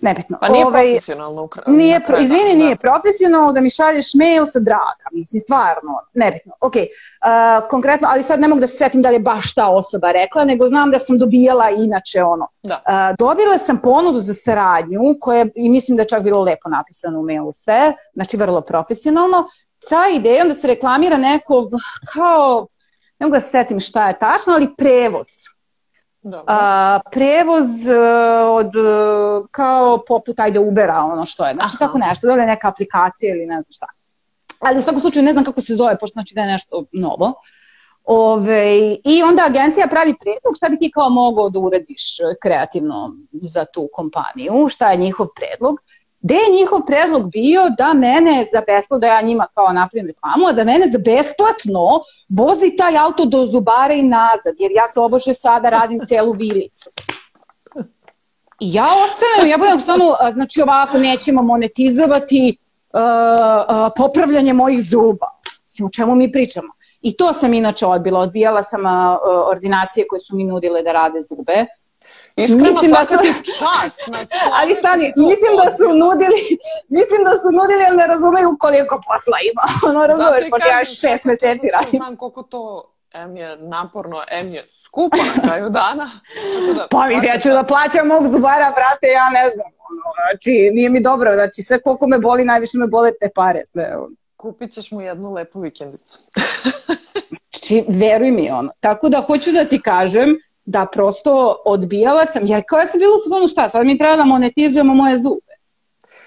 [0.00, 0.38] nebitno.
[0.40, 2.80] Pa nije Ovaj, profesionalno u kra- Nije, pro, izvini, dana, nije da.
[2.80, 6.52] profesionalno da mi šalješ mail sa draga, mislim, stvarno, nebitno.
[6.60, 9.68] Ok, uh, konkretno, ali sad ne mogu da se setim da li je baš ta
[9.68, 12.48] osoba rekla, nego znam da sam dobijala inače ono.
[12.62, 12.82] Da.
[12.86, 17.20] Uh, dobila sam ponudu za saradnju, koja, i mislim da je čak bilo lepo napisano
[17.20, 21.70] u mailu sve, znači vrlo profesionalno, sa idejom da se reklamira neko
[22.12, 22.66] kao,
[23.18, 25.26] ne mogu da se setim šta je tačno, ali prevoz.
[26.26, 26.44] Dobro.
[26.46, 27.98] A, prevoz e,
[28.44, 31.54] od e, kao poput ajde Ubera ono što je.
[31.54, 31.86] Znači Aha.
[31.86, 33.86] tako nešto, da je neka aplikacija ili ne znam šta.
[34.60, 37.34] Ali u svakom slučaju ne znam kako se zove, pošto znači da je nešto novo.
[38.04, 43.16] Ove, I onda agencija pravi predlog šta bi ti kao mogao da uradiš e, kreativno
[43.32, 45.76] za tu kompaniju, šta je njihov predlog.
[46.26, 50.46] Gde je njihov predlog bio da mene za besplatno, da ja njima kao napravim reklamu,
[50.48, 55.04] a da mene za besplatno vozi taj auto do Zubara i nazad, jer ja to
[55.04, 56.90] obože sada radim celu vilicu.
[58.60, 59.78] I ja ostanem, ja budem
[60.20, 62.56] a, znači ovako, nećemo monetizovati
[62.92, 65.26] uh, uh, popravljanje mojih zuba.
[65.62, 66.68] Mislim, o čemu mi pričamo?
[67.02, 68.20] I to sam inače odbila.
[68.20, 69.18] Odbijala sam uh,
[69.50, 71.66] ordinacije koje su mi nudile da rade zube.
[72.36, 74.00] Iskreno mislim da su- čast.
[74.06, 76.40] Znači, Ali stani, mislim da su nudili,
[76.88, 79.64] mislim da su nudili, ali ne razumeju koliko posla ima.
[79.90, 81.98] Ono, razumeš, pošto ja šest meseci radim.
[82.00, 86.10] Znam koliko to M je naporno, M je skupo na kraju dana.
[86.76, 89.66] Da, Pa svaka ja ću da plaćam mog zubara, brate, ja ne znam.
[89.90, 93.62] Ono, znači, nije mi dobro, znači sve koliko me boli, najviše me bole te pare.
[93.72, 94.14] Sve, ono.
[94.36, 96.18] Kupit ćeš mu jednu lepu vikendicu.
[97.50, 98.70] Znači, veruj mi ono.
[98.80, 100.36] Tako da hoću da ti kažem
[100.66, 104.16] da prosto odbijala sam, jer kao ja sam bila u fazonu šta, sad mi treba
[104.16, 105.52] da monetizujemo moje zube.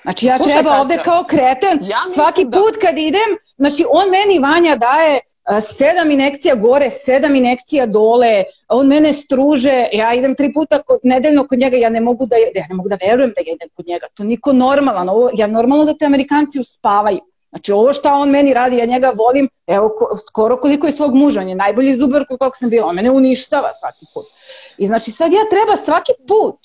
[0.03, 4.09] Znači ja Slušaj, treba ovde kao kreten, ja svaki da- put kad idem, znači on
[4.09, 5.19] meni Vanja daje
[5.61, 11.47] sedam inekcija gore, sedam inekcija dole, on mene struže, ja idem tri puta kod, nedeljno
[11.47, 13.87] kod njega, ja ne mogu da, ja ne mogu da verujem da ja idem kod
[13.87, 17.19] njega, to niko normalan, ovo, ja normalno da te Amerikanci uspavaju.
[17.49, 21.15] Znači ovo šta on meni radi, ja njega volim, evo ko, skoro koliko je svog
[21.15, 24.25] muža, on je najbolji zubar kod kog sam bila, on mene uništava svaki put.
[24.77, 26.55] I znači sad ja treba svaki put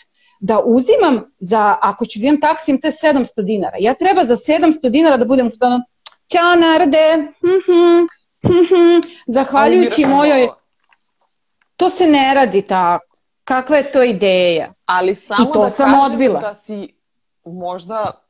[0.40, 3.76] da uzimam za, ako ću da imam taksim, to je 700 dinara.
[3.80, 5.80] Ja treba za 700 dinara da budem u stanu,
[6.32, 8.06] ćao narode, mhm,
[8.44, 10.48] mhm, zahvaljujući Ali biraš mojoj,
[11.76, 13.16] to se ne radi tako.
[13.44, 14.72] Kakva je to ideja?
[14.86, 16.40] Ali samo I to da sam kažem odbila.
[16.40, 16.94] da si
[17.44, 18.22] možda,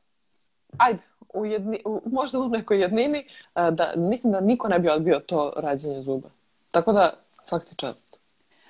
[0.77, 1.03] ajde,
[1.35, 5.19] u jedni, u, možda u nekoj jednini, a, da mislim da niko ne bi odbio
[5.19, 6.29] to rađenje zuba.
[6.71, 8.19] Tako da, svaka ti čast.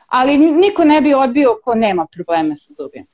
[0.08, 3.06] Ali niko ne bi odbio ko nema probleme sa zubima.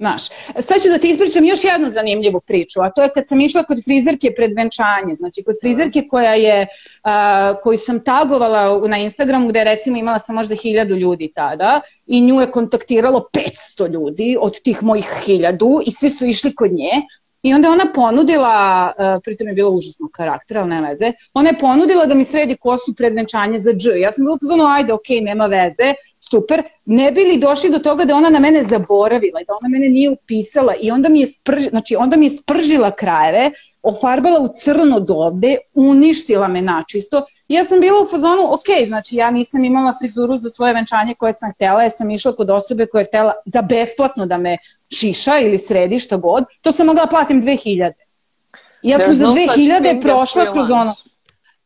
[0.00, 0.28] Znaš,
[0.60, 3.62] sad ću da ti ispričam još jednu zanimljivu priču, a to je kad sam išla
[3.62, 6.66] kod frizerke pred venčanje, znači kod frizerke koja je,
[7.02, 12.20] a, koju sam tagovala na Instagramu gde recimo imala sam možda hiljadu ljudi tada i
[12.20, 16.92] nju je kontaktiralo 500 ljudi od tih mojih hiljadu i svi su išli kod nje
[17.42, 21.58] I onda ona ponudila, uh, pritom je bilo užasno karaktera, ali ne veze, ona je
[21.58, 23.86] ponudila da mi sredi kosu pred venčanje za dž.
[23.96, 25.94] Ja sam bila u fazonu, ajde, okej, nema veze,
[26.30, 29.68] super, ne bi li došli do toga da ona na mene zaboravila i da ona
[29.68, 33.50] mene nije upisala i onda mi je, sprž, znači, onda mi je spržila krajeve,
[33.82, 37.24] ofarbala u crno do ovde, uništila me načisto.
[37.48, 41.14] I ja sam bila u fazonu, ok, znači ja nisam imala frizuru za svoje venčanje
[41.14, 44.58] koje sam htela, ja sam išla kod osobe koja je htela za besplatno da me
[44.90, 47.92] šiša ili sredi šta god, to sam mogla da platim 2000.
[48.82, 50.92] I ja sam za 2000 prošla kroz ono...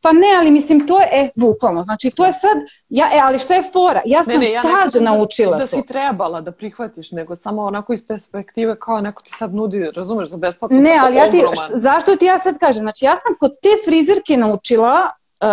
[0.05, 2.57] Pa ne, ali mislim, to je, e, bukvalno, znači to je sad,
[2.89, 4.01] ja, e, ali šta je fora?
[4.05, 5.57] Ja sam ne, ne, ja tad da- naučila da.
[5.57, 9.91] Da si trebala da prihvatiš, nego samo onako iz perspektive kao neko ti sad nudi,
[9.95, 10.79] razumeš, za besplatno.
[10.79, 12.81] Ne, ali ja ti, šta, zašto ti ja sad kažem?
[12.81, 14.93] Znači ja sam kod te frizerke naučila
[15.41, 15.47] uh,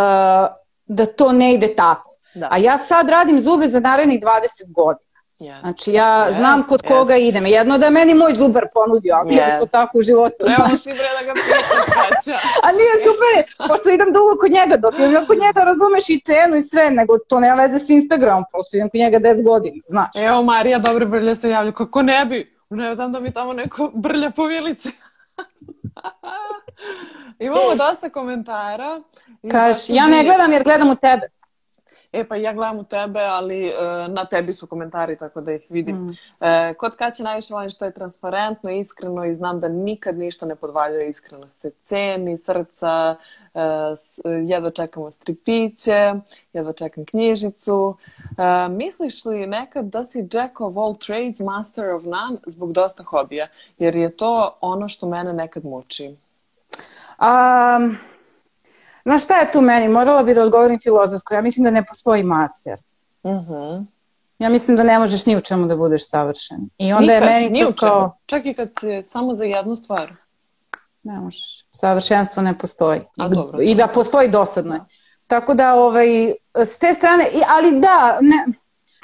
[0.86, 2.10] da to ne ide tako.
[2.34, 2.48] Da.
[2.50, 5.11] A ja sad radim zube za narednih 20 godina.
[5.40, 5.60] Yes.
[5.60, 6.88] Znači ja yes, znam kod yes.
[6.88, 7.46] koga idem.
[7.46, 9.52] Jedno da meni moj zubar ponudio, ako yes.
[9.52, 10.34] je to tako u životu.
[10.40, 14.94] Treba si bre da ga pitaš A nije super, pošto idem dugo kod njega, dok
[14.98, 18.76] ja kod njega razumeš i cenu i sve, nego to nema veze s Instagramom, prosto
[18.76, 20.10] idem kod njega 10 godina, znaš.
[20.16, 23.90] Evo Marija, dobre brlje se javlja, kako ne bi, ne dam da mi tamo neko
[23.94, 24.90] brlja po vilici.
[27.38, 29.00] Imamo dosta komentara.
[29.50, 31.28] Kaš, ja ne gledam jer gledam u tebe.
[32.12, 35.66] E pa ja gledam u tebe, ali uh, na tebi su komentari, tako da ih
[35.68, 35.96] vidim.
[35.96, 36.08] Mm.
[36.08, 40.56] Uh, kod Kaće najviše volim što je transparentno, iskreno i znam da nikad ništa ne
[40.56, 41.48] podvaljuje iskreno.
[41.48, 43.16] Se ceni, srca,
[43.54, 43.60] uh,
[44.48, 46.14] jedva čekamo stripiće,
[46.52, 47.96] jedva čekam knjižicu.
[48.18, 53.02] Uh, misliš li nekad da si jack of all trades, master of none zbog dosta
[53.02, 53.46] hobija?
[53.78, 56.16] Jer je to ono što mene nekad muči.
[57.20, 57.96] Um...
[59.02, 59.88] Znaš šta je tu meni?
[59.88, 61.34] Morala bi da odgovorim filozofsko.
[61.34, 62.78] Ja mislim da ne postoji master.
[63.22, 63.52] Uh mhm.
[63.52, 63.86] -huh.
[64.38, 66.58] Ja mislim da ne možeš ni u čemu da budeš savršen.
[66.78, 68.16] I onda Nikad, je meni to kao...
[68.26, 70.12] Čak i kad se samo za jednu stvar.
[71.02, 71.64] Ne možeš.
[71.70, 73.00] Savršenstvo ne postoji.
[73.16, 74.78] A, dobro, I da postoji dosadno.
[74.78, 74.84] Da.
[75.26, 78.46] Tako da, ovaj, s te strane, ali da, ne,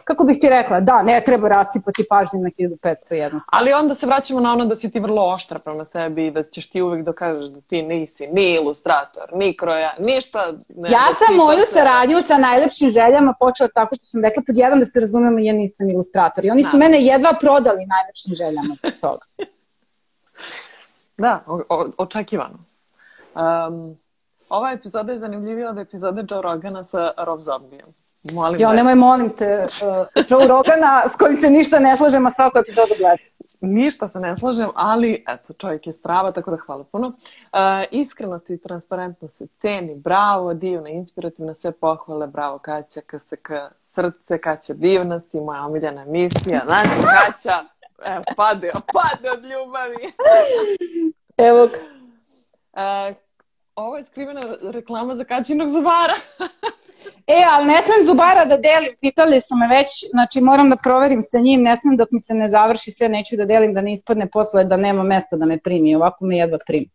[0.09, 3.59] kako bih ti rekla, da, ne treba rasipati pažnju na 1500 jednostavno.
[3.59, 6.43] Ali onda se vraćamo na ono da si ti vrlo oštra prema sebi i da
[6.43, 10.53] ćeš ti uvek da kažeš da ti nisi ni ilustrator, ni kroja, ništa.
[10.69, 11.81] Ne, ja da sam moju sve...
[11.81, 15.53] saradnju sa najlepšim željama počela tako što sam rekla pod jedan da se razumemo ja
[15.53, 16.45] nisam ilustrator.
[16.45, 16.79] I oni su da.
[16.79, 19.27] mene jedva prodali najlepšim željama od toga.
[21.25, 22.59] da, o, o, očekivano.
[23.35, 23.97] Um,
[24.49, 27.93] ova epizoda je zanimljivija od epizode Joe Rogana sa Rob Zombijom.
[28.23, 32.31] Molim jo, nemoj molim te, uh, Joe Rogana s kojim se ništa ne slažem, a
[32.31, 33.19] svaku epizodu gledam.
[33.61, 37.09] Ništa se ne slažem, ali eto, čovjek je strava, tako da hvala puno.
[37.09, 37.13] Uh,
[37.91, 43.51] iskrenost i transparentnost se ceni, bravo, divna, inspirativna, sve pohvale, bravo Kaća, KSK,
[43.85, 47.65] srce, Kaća, divna si, moja omiljena emisija, znači Kaća,
[48.07, 50.13] evo, pade, pade od ljubavi.
[51.49, 51.65] evo.
[52.73, 53.17] Uh,
[53.75, 56.15] ovo je skrivena reklama za Kaćinog zubara.
[57.29, 61.23] E, ali ne smem Zubara da delim, pitali su me već, znači moram da proverim
[61.23, 63.93] sa njim, ne smem dok mi se ne završi sve, neću da delim, da ne
[63.93, 66.91] ispadne posle da nema mesta da me primi, ovako me jedva primi.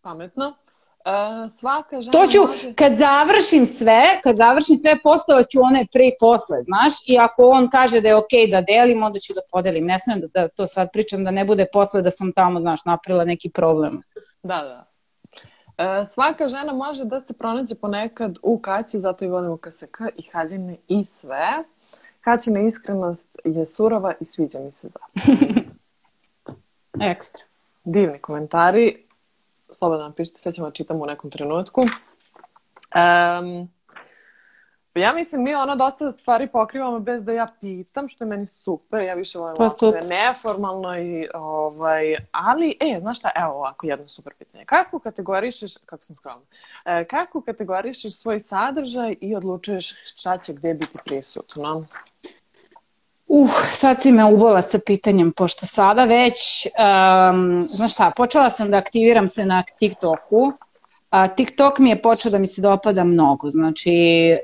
[0.00, 0.46] Pametno.
[0.46, 2.74] Uh, svaka žena to ću, može...
[2.74, 7.48] kad završim sve, kad završim sve, postovat ću one pre i posle, znaš, i ako
[7.48, 9.86] on kaže da je okej okay da delim, onda ću da podelim.
[9.86, 12.84] Ne smem da, da to sad pričam, da ne bude posle da sam tamo, znaš,
[12.84, 14.02] napravila neki problem.
[14.42, 14.91] Da, da.
[15.78, 20.22] E, svaka žena može da se pronađe ponekad u kaći, zato i volimo KSK i
[20.22, 21.64] haljine i sve.
[22.20, 25.32] Kaćina iskrenost je surova i sviđa mi se zato.
[27.10, 27.42] Ekstra.
[27.84, 29.04] Divni komentari.
[29.70, 31.80] Slobodno nam pišite, sve ćemo da čitamo u nekom trenutku.
[31.80, 33.68] Um,
[34.94, 39.02] Ja mislim, mi ono dosta stvari pokrivamo bez da ja pitam, što je meni super.
[39.02, 43.86] Ja više volim pa, ovako da neformalno i ovaj, ali, e, znaš šta, evo ovako
[43.86, 44.64] jedno super pitanje.
[44.64, 46.44] Kako kategorišeš, kako sam skromna,
[46.84, 51.86] e, kako kategorišeš svoj sadržaj i odlučuješ šta će gde biti prisutno?
[53.26, 58.70] Uh, sad si me ubola sa pitanjem, pošto sada već, um, znaš šta, počela sam
[58.70, 60.52] da aktiviram se na TikToku,
[61.12, 63.92] A, TikTok mi je počeo da mi se dopada mnogo, znači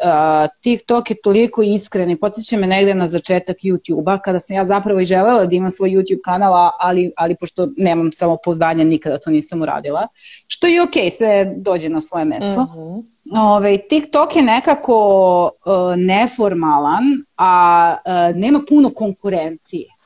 [0.05, 4.65] a, TikTok je toliko iskren i podsjeća me negde na začetak YouTube-a, kada sam ja
[4.65, 9.19] zapravo i želela da imam svoj YouTube kanal, ali, ali pošto nemam samo pouzdanje, nikada
[9.19, 10.09] to nisam uradila,
[10.47, 12.63] što je okej, okay, sve dođe na svoje mesto.
[12.63, 13.03] Mm -hmm.
[13.37, 17.05] Ove, TikTok je nekako uh, neformalan,
[17.37, 19.98] a uh, nema puno konkurencije.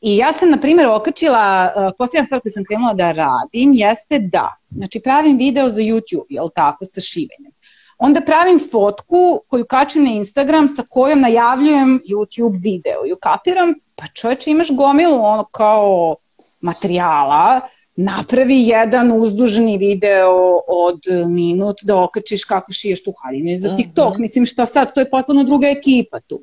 [0.00, 4.18] I ja sam, na primjer, okačila, uh, posljedna stvar koju sam krenula da radim jeste
[4.18, 7.52] da, znači pravim video za YouTube, jel tako, sa šivenjem.
[7.98, 13.06] Onda pravim fotku koju kačem na Instagram sa kojom najavljujem YouTube video.
[13.06, 16.16] I ukapiram, pa čovječe imaš gomilu ono kao
[16.60, 17.60] materijala,
[17.96, 24.14] napravi jedan uzdužni video od minut da okačiš kako šiješ tu haljinu za TikTok.
[24.14, 24.20] Mm -hmm.
[24.20, 26.40] Mislim šta sad, to je potpuno druga ekipa tu.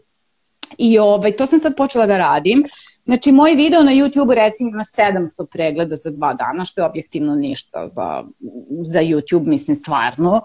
[0.78, 2.64] I ovaj, to sam sad počela da radim.
[3.08, 7.36] Znači, moj video na YouTube recimo ima 700 pregleda za dva dana, što je objektivno
[7.36, 8.24] ništa za,
[8.84, 10.42] za YouTube, mislim, stvarno.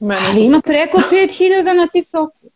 [0.00, 2.50] Mene Ali ima preko 5000 na TikToku.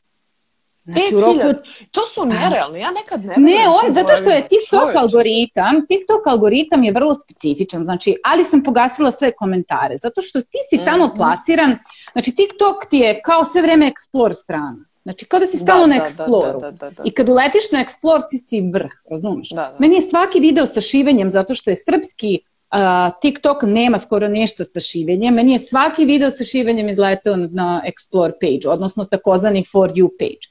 [0.84, 1.59] Znači, u roku...
[1.90, 4.96] To su nerealni, ja nekad ne Ne, on, zato što je TikTok čovječ.
[4.96, 10.59] algoritam, TikTok algoritam je vrlo specifičan, znači, ali sam pogasila sve komentare, zato što ti
[10.70, 11.16] si tamo mm -hmm.
[11.16, 11.78] plasiran,
[12.12, 14.88] znači TikTok ti je kao sve vreme explore strana.
[15.09, 16.52] Znači, kao da si stalo da, na Explore.
[16.52, 19.48] Da, da, da, da, I kad uletiš na Explore, ti si vrh, razumeš?
[19.48, 19.76] Da, da.
[19.78, 22.47] Meni je svaki video sa šivenjem, zato što je srpski Uh,
[23.21, 25.35] TikTok nema skoro nešto sa šivenjem.
[25.35, 30.49] Meni je svaki video sa šivenjem izletao na Explore page, odnosno takozvani For You page.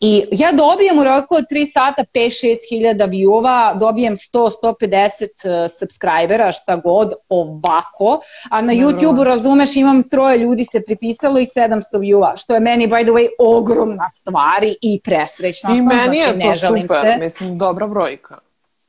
[0.00, 6.52] I ja dobijem u roku od 3 sata 5-6 hiljada view-ova, dobijem 100-150 uh, subscribera,
[6.52, 12.36] šta god, ovako, a na YouTube-u, razumeš, imam troje ljudi se pripisalo i 700 view-ova,
[12.36, 16.60] što je meni, by the way, ogromna stvar i presrećna I sam, meni znači, je
[16.60, 17.16] to super, se.
[17.20, 18.38] mislim, dobra brojka.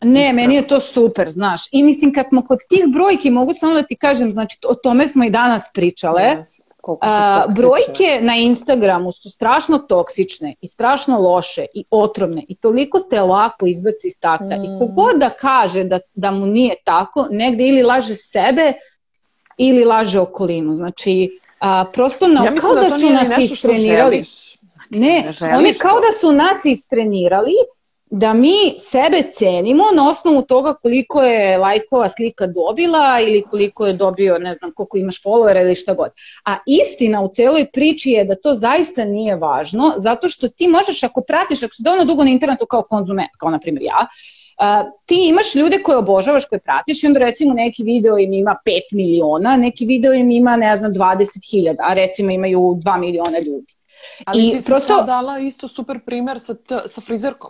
[0.02, 1.62] Ne, meni je to super, znaš.
[1.72, 5.08] I mislim, kad smo kod tih brojki, mogu samo da ti kažem, znači, o tome
[5.08, 6.22] smo i danas pričale.
[6.22, 6.66] Yes.
[7.02, 13.22] A, brojke na Instagramu su strašno toksične i strašno loše i otrovne i toliko te
[13.22, 14.64] lako izbaci iz starta mm.
[14.64, 18.74] i kogod da kaže da, da mu nije tako, negde ili laže sebe
[19.58, 20.74] ili laže okolinu.
[20.74, 24.24] Znači, a, prosto na, ja kao da, da su nas istrenirali.
[24.24, 27.52] Znači, ne, ne oni kao da su nas istrenirali
[28.10, 33.94] da mi sebe cenimo na osnovu toga koliko je lajkova slika dobila ili koliko je
[33.94, 36.10] dobio, ne znam, koliko imaš followera ili šta god.
[36.46, 41.04] A istina u celoj priči je da to zaista nije važno, zato što ti možeš,
[41.04, 44.08] ako pratiš, ako si dovoljno dugo na internetu kao konzument, kao na primjer ja,
[44.60, 48.56] Uh, ti imaš ljude koje obožavaš, koje pratiš i onda recimo neki video im ima
[48.66, 53.74] 5 miliona, neki video im ima ne znam 20.000, a recimo imaju 2 miliona ljudi.
[54.26, 55.04] Ali I ti si prosto...
[55.04, 57.50] dala isto super primer sa, t, sa frizerkom.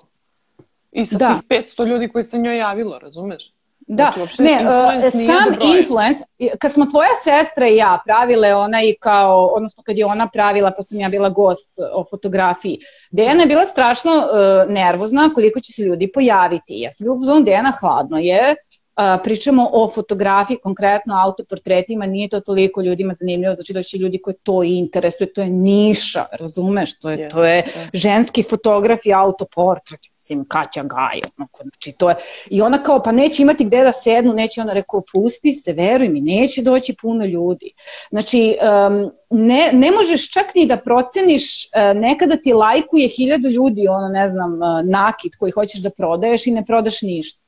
[0.96, 1.34] I sa da.
[1.34, 3.52] tih 500 ljudi koji se njoj javilo, razumeš?
[3.88, 6.24] Da, znači, ne, uh, sam influence,
[6.60, 10.72] kad smo tvoja sestra i ja pravile ona i kao, odnosno kad je ona pravila,
[10.72, 12.80] pa sam ja bila gost o fotografiji,
[13.12, 16.80] Dejana je bila strašno uh, nervozna koliko će se ljudi pojaviti.
[16.80, 18.56] Ja sam bila u zonu Dejana hladno je,
[18.98, 24.22] Uh, pričamo o fotografiji, konkretno autoportretima, nije to toliko ljudima zanimljivo, znači da će ljudi
[24.22, 27.90] koji to interesuje, to je niša, razumeš, to je, yeah, to je yeah.
[27.94, 32.16] ženski fotograf i autoportret, mislim, Kaća Gaj, onako, znači to je,
[32.50, 36.10] i ona kao, pa neće imati gde da sednu, neće ona rekao, pusti se, veruj
[36.10, 37.72] mi, neće doći puno ljudi.
[38.10, 43.88] Znači, um, ne, ne možeš čak ni da proceniš, uh, nekada ti lajkuje hiljadu ljudi,
[43.88, 47.45] ono, ne znam, uh, nakit koji hoćeš da prodaješ i ne prodaš ništa.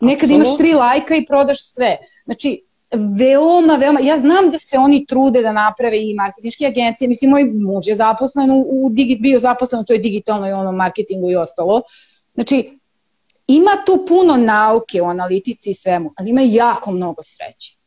[0.00, 1.96] Nekad imaš tri lajka i prodaš sve.
[2.24, 7.30] Znači, veoma, veoma, ja znam da se oni trude da naprave i marketinške agencije, mislim,
[7.30, 11.36] moj muž je zaposlen u, u digi, bio zaposlen u toj digitalnoj ono, marketingu i
[11.36, 11.82] ostalo.
[12.34, 12.78] Znači,
[13.46, 17.77] ima tu puno nauke u analitici i svemu, ali ima jako mnogo sreće.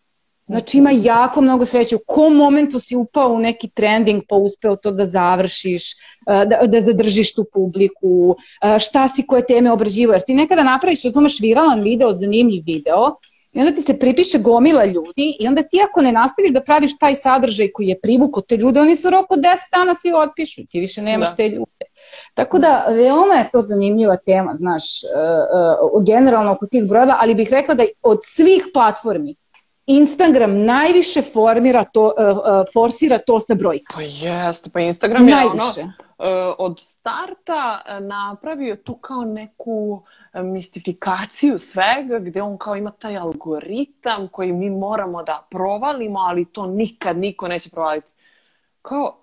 [0.47, 1.95] Znači ima jako mnogo sreće.
[1.95, 5.83] U kom momentu si upao u neki trending pa uspeo to da završiš,
[6.25, 8.35] da, da zadržiš tu publiku,
[8.79, 10.13] šta si koje teme obrađivo.
[10.13, 13.15] Jer ti nekada napraviš, razumeš, viralan video, zanimljiv video
[13.53, 16.97] i onda ti se pripiše gomila ljudi i onda ti ako ne nastaviš da praviš
[16.97, 20.79] taj sadržaj koji je privuko te ljude, oni su roko 10 dana svi otpišu, ti
[20.79, 21.35] više nemaš da.
[21.35, 21.85] te ljude.
[22.33, 24.83] Tako da, veoma je to zanimljiva tema, znaš,
[25.93, 29.35] uh, generalno oko tih brojeva, ali bih rekla da od svih platformi
[29.97, 33.97] Instagram najviše formira to, uh, uh, forsira to sa brojkama.
[33.97, 35.81] Pa jeste, pa Instagram je najviše.
[35.81, 43.17] ono, uh, od starta napravio tu kao neku mistifikaciju svega, gde on kao ima taj
[43.17, 48.11] algoritam koji mi moramo da provalimo, ali to nikad niko neće provaliti.
[48.81, 49.20] Kao,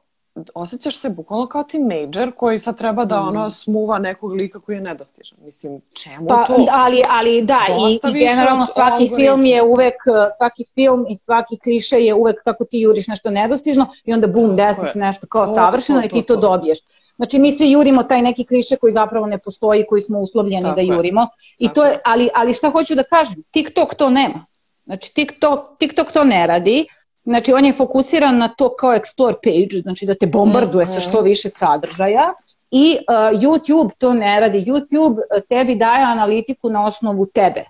[0.54, 3.28] osjećaš se bukvalno kao teenager koji sad treba da mm.
[3.28, 5.38] ono smuva nekog lika koji je nedostižan.
[5.44, 6.66] Mislim, čemu pa, to?
[6.70, 7.60] Ali, ali da,
[7.90, 9.16] i, i generalno svaki algoritm.
[9.16, 9.94] film je uvek,
[10.38, 14.56] svaki film i svaki kliše je uvek kako ti juriš nešto nedostižno i onda bum,
[14.56, 16.78] desi se nešto kao to, savršeno to, to, i ti to, to dobiješ.
[17.16, 20.74] Znači mi svi jurimo taj neki kliše koji zapravo ne postoji, koji smo uslovljeni Tako
[20.74, 21.20] da jurimo.
[21.20, 21.26] Je.
[21.58, 24.46] I Tako to je, ali, ali šta hoću da kažem, TikTok to nema.
[24.84, 26.86] Znači TikTok, TikTok to ne radi,
[27.24, 30.94] Znači, on je fokusiran na to kao explore page, znači da te bombarduje mm -hmm.
[30.94, 32.32] sa što više sadržaja.
[32.70, 34.64] I uh, YouTube to ne radi.
[34.64, 37.64] YouTube uh, tebi daje analitiku na osnovu tebe.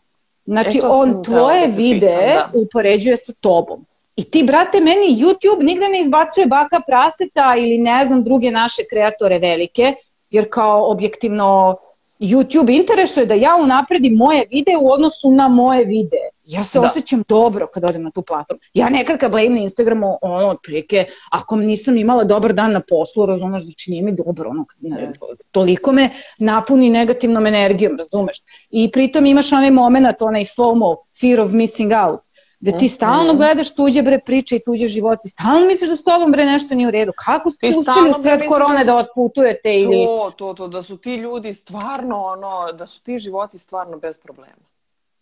[0.46, 2.50] Znači, e, on tvoje da videe da.
[2.54, 3.86] upoređuje sa tobom.
[4.16, 8.82] I ti, brate, meni YouTube nigde ne izbacuje baka praseta ili ne znam druge naše
[8.90, 9.94] kreatore velike,
[10.30, 11.76] jer kao objektivno
[12.20, 16.28] YouTube interesuje da ja unapredim moje videe u odnosu na moje videe.
[16.48, 16.86] Ja se Da.
[16.86, 18.60] osjećam dobro kad odem na tu platformu.
[18.74, 23.26] Ja nekad kad gledam na Instagramu, ono, otprilike, ako nisam imala dobar dan na poslu,
[23.26, 25.12] razumeš, znači nije mi dobro, ono, ne,
[25.50, 28.36] toliko me napuni negativnom energijom, razumeš.
[28.70, 32.20] I pritom imaš onaj moment, onaj FOMO, fear of missing out,
[32.60, 36.04] gde ti stalno gledaš tuđe bre priče i tuđe živote i stalno misliš da s
[36.04, 37.12] tobom bre nešto nije u redu.
[37.24, 40.04] Kako ste I uspeli sred misliš korone da da otputujete ili...
[40.06, 44.18] To, to, to, da su ti ljudi stvarno, ono, da su ti životi stvarno bez
[44.18, 44.67] problema.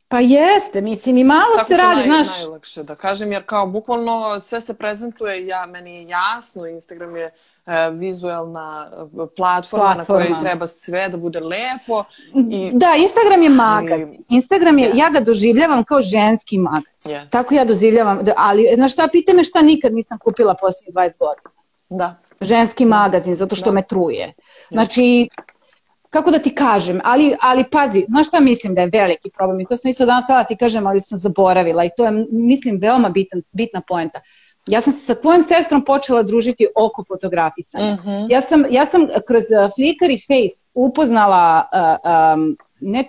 [0.08, 2.42] Pa jeste, mislim i malo Tako se radi, naj, znaš.
[2.42, 7.24] najlakše da kažem, jer kao bukvalno sve se prezentuje, ja, meni je jasno, Instagram je
[7.66, 8.96] e, vizuelna e,
[9.36, 10.40] platforma, na kojoj Platforma.
[10.40, 12.04] treba sve da bude lepo.
[12.50, 14.24] I, Da, Instagram je magazin.
[14.28, 14.96] Instagram je, Yes.
[14.96, 17.12] ja ga doživljavam kao ženski magazin.
[17.12, 17.30] Yes.
[17.30, 21.18] Tako ja doživljavam, da, ali znaš šta, pita me šta nikad nisam kupila posljednjih 20
[21.18, 21.50] godina.
[21.88, 22.16] Da.
[22.40, 23.74] Ženski magazin, zato što Da.
[23.74, 24.32] me truje.
[24.70, 25.28] Znači,
[26.10, 29.66] kako da ti kažem, ali, ali pazi, znaš šta mislim da je veliki problem i
[29.66, 32.78] to sam isto danas htjela da ti kažem, ali sam zaboravila i to je, mislim,
[32.80, 34.20] veoma bitan, bitna poenta.
[34.68, 37.94] Ja sam se sa tvojom sestrom počela družiti oko fotografisanja.
[37.94, 38.26] Mhm.
[38.28, 43.04] Ja sam, ja sam kroz uh, Flickr i Face upoznala, uh, um, ne,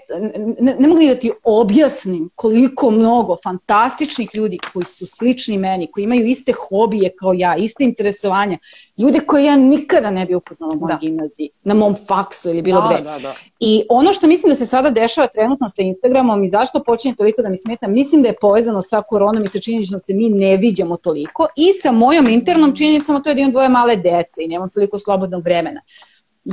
[0.60, 6.04] ne, ne mogu da ti objasnim koliko mnogo fantastičnih ljudi koji su slični meni, koji
[6.04, 8.58] imaju iste hobije kao ja, iste interesovanja,
[8.98, 11.00] ljude koje ja nikada ne bi upoznala u mojoj Da.
[11.02, 13.04] gimnaziji, na mom faksu ili bilo da, gde.
[13.04, 13.34] da, da.
[13.60, 17.42] I ono što mislim da se sada dešava trenutno sa Instagramom i zašto počinje toliko
[17.42, 20.30] da mi smeta, mislim da je povezano sa koronom i sa činjenicom da se mi
[20.30, 23.96] ne viđamo toliko i sa mojom internom činjenicom, a to je da imam dvoje male
[23.96, 25.82] dece i nemam toliko slobodnog vremena.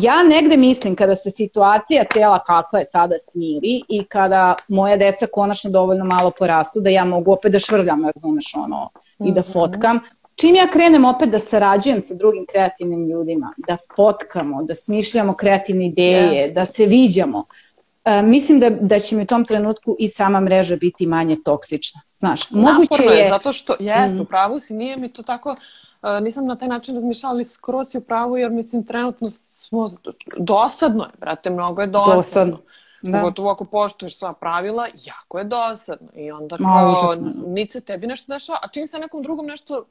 [0.01, 5.26] Ja negde mislim kada se situacija cela kakva je sada smiri i kada moja deca
[5.26, 8.90] konačno dovoljno malo porastu da ja mogu opet da švrljam, razumeš ono,
[9.24, 10.01] i da fotkam,
[10.36, 15.86] Čim ja krenem opet da sarađujem sa drugim kreativnim ljudima, da fotkamo, da smišljamo kreativne
[15.86, 16.55] ideje, Jeste.
[16.55, 17.45] da se viđamo,
[18.05, 22.01] e, mislim da, da će mi u tom trenutku i sama mreža biti manje toksična.
[22.16, 23.28] Znaš, moguće Naporno je, je...
[23.28, 24.22] zato što, jest, Mhm.
[24.22, 25.57] u pravu si, nije mi to tako,
[26.03, 29.30] e, nisam na taj način razmišljala, ali skroz si u pravu, jer mislim, trenutno
[29.75, 29.91] smo,
[30.37, 32.14] dosadno je, brate, mnogo je dosadno.
[32.16, 32.59] Dosadno,
[33.03, 33.18] da.
[33.20, 36.09] Pogotovo ako poštuješ sva pravila, jako je dosadno.
[36.14, 37.14] I onda kao,
[37.47, 39.85] niti se tebi nešto dešava, a čim se nekom drugom nešto,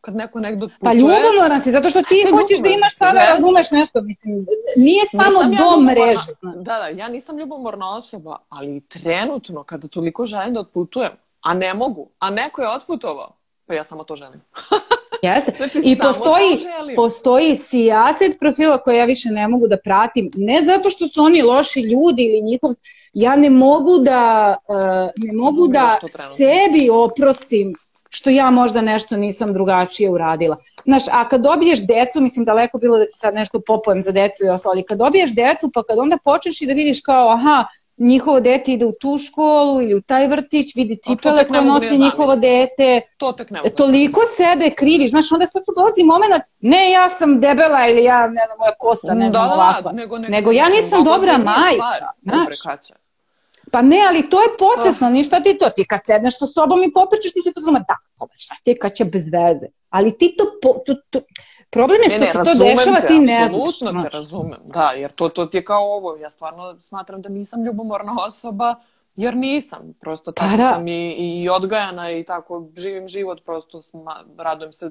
[0.00, 0.90] kad neko negdje otputuje...
[0.90, 5.06] Pa ljubomoran si, zato što ti Pa, hoćeš da imaš sada, razumeš nešto, mislim, nije
[5.06, 6.32] samo Nisam ja do ljubomorna- mreže.
[6.42, 11.74] Da, da, ja nisam ljubomorna osoba, ali trenutno kada toliko želim da otputujem, a ne
[11.74, 13.28] mogu, a neko je otputovao,
[13.66, 14.40] pa ja samo to želim.
[15.28, 15.52] Jeste.
[15.56, 16.58] Znači, I postoji,
[16.96, 20.30] postoji sijaset profila koje ja više ne mogu da pratim.
[20.34, 22.70] Ne zato što su oni loši ljudi ili njihov...
[23.12, 24.76] Ja ne mogu da, uh,
[25.16, 25.98] ne mogu da
[26.36, 27.74] sebi oprostim
[28.10, 30.56] što ja možda nešto nisam drugačije uradila.
[30.84, 34.44] Znaš, a kad dobiješ decu, mislim daleko bilo da ti sad nešto popujem za decu
[34.44, 37.64] i ostalo, ali kad dobiješ decu, pa kad onda počneš i da vidiš kao, aha,
[38.00, 42.04] njihovo dete ide u tu školu ili u taj vrtić, vidi cipele koje nosi da
[42.04, 46.90] njihovo dete, To tek ne toliko sebe kriviš, znaš, onda sad tu dolazi moment, ne
[46.90, 49.92] ja sam debela ili ja, ne znam, moja kosa, ne znam, ovakva.
[49.92, 52.54] nego, Nego ja nisam dobra majka, znaš.
[53.72, 55.10] Pa ne, ali to je podsvesno, Ah.
[55.10, 58.28] ništa ti to, ti kad sedneš sa sobom i popričaš, ti će fazonu, da, to
[58.34, 59.66] šta ti je kad će bez veze.
[59.90, 61.20] Ali ti to, po, to, to,
[61.70, 63.68] problem je što se to dešava, te, ti ne znaš.
[63.68, 67.28] Apsolutno te razumem, da, jer to, to ti je kao ovo, ja stvarno smatram da
[67.28, 68.74] nisam ljubomorna osoba,
[69.16, 70.70] jer nisam, prosto tako Pa da.
[70.72, 71.10] sam i,
[71.44, 74.90] i odgajana i tako živim život, prosto sma, radujem se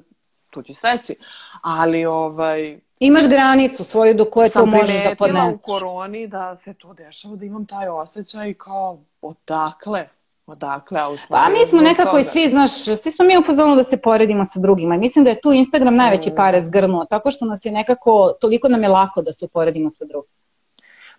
[0.50, 1.14] tuđi sreći,
[1.62, 5.64] ali ovaj, Imaš granicu svoju do koje to sam možeš da primetila u podneseš.
[5.64, 10.06] koroni da se to dešava, da imam taj osjećaj kao odakle,
[10.50, 12.32] odakle, a u stvari Pa mi smo nekako i toga.
[12.32, 14.94] svi, znaš, svi smo mi u fazonu da se poredimo sa drugima.
[14.94, 16.36] I mislim da je tu Instagram najveće Mm.
[16.36, 20.04] pare zgrnuo, tako što nas je nekako, toliko nam je lako da se uporedimo sa
[20.04, 20.30] drugim.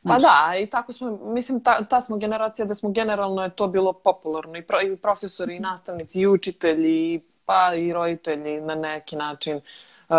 [0.03, 0.21] Pa Znaš.
[0.21, 3.93] da, i tako smo, mislim, ta, ta smo generacija da smo generalno je to bilo
[3.93, 9.61] popularno i, pro, i profesori, i nastavnici, i učitelji, pa i roditelji na neki način.
[10.09, 10.15] Uh,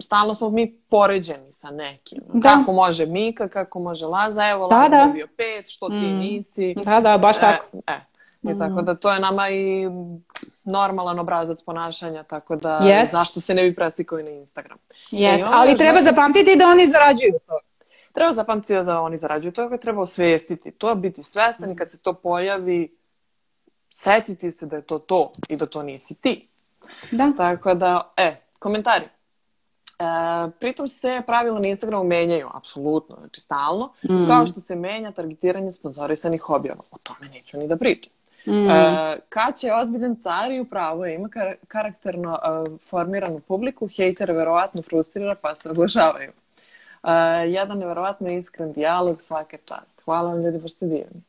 [0.00, 2.18] stalno smo mi poređeni sa nekim.
[2.24, 2.48] Da.
[2.48, 5.04] Kako može Mika, kako može Laza, evo Da, Laza da.
[5.06, 6.18] dobio pet, što ti Mm.
[6.18, 6.74] nisi.
[6.76, 7.66] Da, da, baš tako.
[7.76, 8.00] E, e.
[8.46, 9.86] I tako da to je nama i
[10.64, 13.12] normalan obrazac ponašanja, tako da Jest.
[13.12, 14.78] zašto se ne bi preslikao i na Instagram.
[15.10, 17.58] Jest, I ali treba zato- zapamtiti da oni zarađuju to.
[18.12, 22.12] Treba zapamtiti da oni zarađuju toga, treba osvijestiti to, biti svestan i kad se to
[22.12, 22.96] pojavi,
[23.90, 26.48] setiti se da je to to i da to nisi ti.
[27.12, 27.32] Da.
[27.36, 29.04] Tako da, e, komentari.
[29.04, 30.04] E,
[30.50, 34.26] pritom se pravila na Instagramu menjaju, apsolutno, znači stalno, Mm.
[34.26, 36.80] kao što se menja targetiranje sponzorisanih objava.
[36.90, 38.12] O tome neću ni da pričam.
[38.46, 38.70] Mm.
[38.70, 44.32] E, Kaća je ozbiljan car i upravo je, ima kar- karakterno e, formiranu publiku, hejtere
[44.32, 46.32] verovatno frustrira pa se oglašavaju.
[47.02, 47.10] E,
[47.48, 50.00] jedan neverovatno iskren dijalog svake čast.
[50.04, 51.22] Hvala vam ljudi, baš ste divni.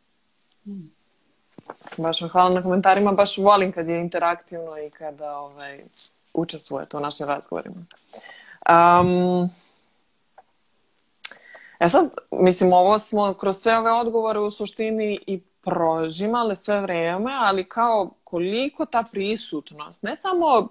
[1.97, 5.83] Baš vam hvala na komentarima, baš volim kad je interaktivno i kada ovaj,
[6.33, 7.85] učestvujete u našim razgovorima.
[8.69, 9.49] Um,
[11.79, 17.31] e sad, mislim, ovo smo kroz sve ove odgovore u suštini i prožimale sve vreme,
[17.39, 20.69] ali kao koliko ta prisutnost, ne samo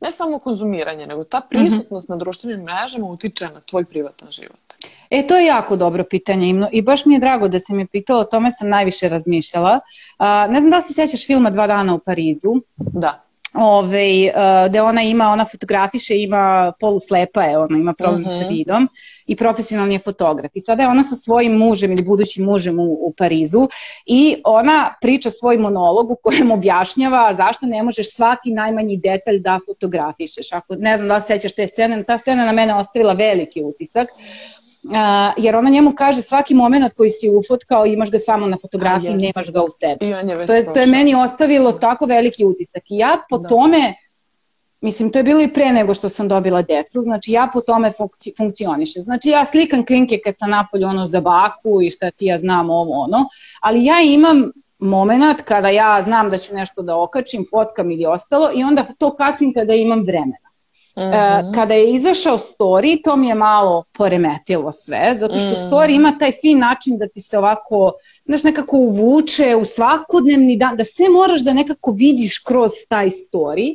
[0.00, 1.48] ne samo konzumiranje, nego ta mhm.
[1.48, 2.16] prisutnost mm -hmm.
[2.16, 4.60] na društvenim mrežama utiče na tvoj privatan život?
[5.10, 8.18] E, to je jako dobro pitanje i baš mi je drago da si me pitao,
[8.18, 9.80] o tome sam najviše razmišljala.
[10.18, 12.54] A, ne znam da li se sjećaš filma Dva dana u Parizu.
[12.76, 13.27] Da
[13.58, 18.38] ove, uh, gde ona ima, ona fotografiše, ima poluslepa je, ona ima problem uh -huh.
[18.38, 18.54] sa mhm.
[18.54, 18.88] vidom
[19.26, 20.50] i profesionalni je fotograf.
[20.54, 23.68] I sada je ona sa svojim mužem ili budućim mužem u, u Parizu
[24.06, 29.58] i ona priča svoj monolog u kojem objašnjava zašto ne možeš svaki najmanji detalj da
[29.66, 30.52] fotografišeš.
[30.52, 34.08] Ako ne znam da se sećaš te scene, ta scena na mene ostavila veliki utisak.
[34.84, 34.92] Uh,
[35.36, 39.16] jer ona njemu kaže svaki moment koji si ufotkao imaš ga samo na fotografiji, A,
[39.16, 40.06] nemaš ga u sebi.
[40.46, 42.82] To, je, to je meni ostavilo tako veliki utisak.
[42.90, 43.48] I ja po da.
[43.48, 43.94] tome,
[44.80, 47.92] mislim, to je bilo i pre nego što sam dobila decu, znači ja po tome
[47.92, 49.02] funkci, funkcionišem.
[49.02, 52.70] Znači ja slikam klinke kad sam napolju ono za baku i šta ti ja znam
[52.70, 53.28] ovo ono,
[53.60, 58.50] ali ja imam moment kada ja znam da ću nešto da okačim, fotkam ili ostalo
[58.54, 60.47] i onda to katim kada imam vremena.
[60.96, 61.54] -hmm.
[61.54, 65.70] Kada je izašao story, to mi je malo poremetilo sve, zato što -hmm.
[65.70, 67.92] story ima taj fin način da ti se ovako,
[68.24, 73.74] znaš, nekako uvuče u svakodnevni dan, da sve moraš da nekako vidiš kroz taj story.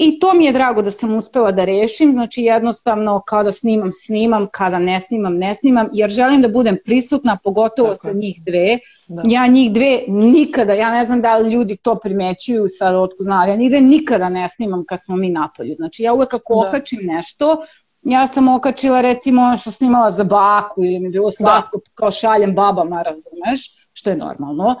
[0.00, 4.46] I to mi je drago da sam uspela da rešim, znači jednostavno kada snimam, snimam,
[4.52, 8.06] kada ne snimam, ne snimam, jer želim da budem prisutna, pogotovo Tako.
[8.06, 8.78] sa njih dve.
[9.08, 9.22] Da.
[9.26, 13.50] Ja njih dve nikada, ja ne znam da li ljudi to primećuju sad otko znali,
[13.50, 15.74] ja njih dve nikada ne snimam kad smo mi napolju.
[15.74, 16.68] Znači ja uvek ako da.
[16.68, 17.56] okačim nešto,
[18.02, 21.90] ja sam okačila recimo ono što snimala za baku ili mi bilo slatko da.
[21.94, 24.74] kao šaljem babama, razumeš, što je normalno.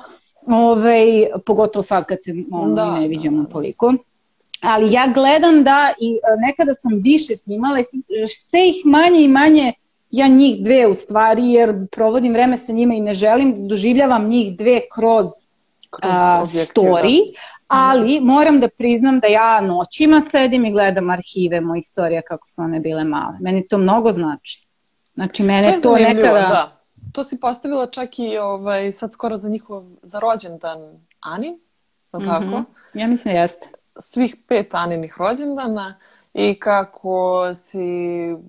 [0.46, 3.94] Ove, pogotovo sad kad se ono, da, ne viđamo da, toliko
[4.60, 7.84] ali ja gledam da i e, nekada sam više snimala i
[8.28, 9.72] sve ih manje i manje
[10.10, 14.56] ja njih dve u stvari jer provodim vreme sa njima i ne želim doživljavam njih
[14.56, 15.26] dve kroz,
[15.90, 17.40] kroz a, story, da.
[17.66, 22.62] ali moram da priznam da ja noćima sedim i gledam arhive mojih storija kako su
[22.62, 23.36] one bile male.
[23.40, 24.68] Meni to mnogo znači.
[25.14, 26.32] Znači mene to, to nekada...
[26.32, 26.74] Da.
[27.12, 30.78] To si postavila čak i ovaj, sad skoro za njihov, za rođendan
[31.20, 31.58] Ani, mm
[32.12, 32.26] -hmm.
[32.26, 32.64] tako?
[32.94, 33.68] Ja mislim jeste
[34.00, 35.98] svih pet Aninih rođendana
[36.34, 37.78] i kako si,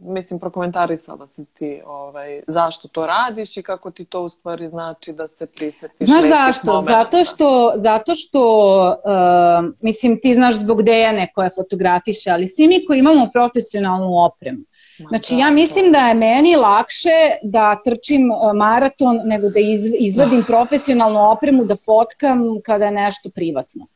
[0.02, 5.14] mislim, prokomentarisala si ti ovaj, zašto to radiš i kako ti to u stvari znači
[5.14, 6.74] da se prisetiš Znaš zašto?
[6.74, 6.92] Momenta.
[6.92, 8.42] Zato što, zato što
[8.90, 14.60] uh, mislim, ti znaš zbog Dejane koja fotografiše, ali svi mi koji imamo profesionalnu opremu,
[15.08, 17.10] Znači ja mislim da je meni lakše
[17.44, 19.60] da trčim uh, maraton nego da
[20.00, 23.88] izvadim profesionalnu opremu da fotkam kada je nešto privatno.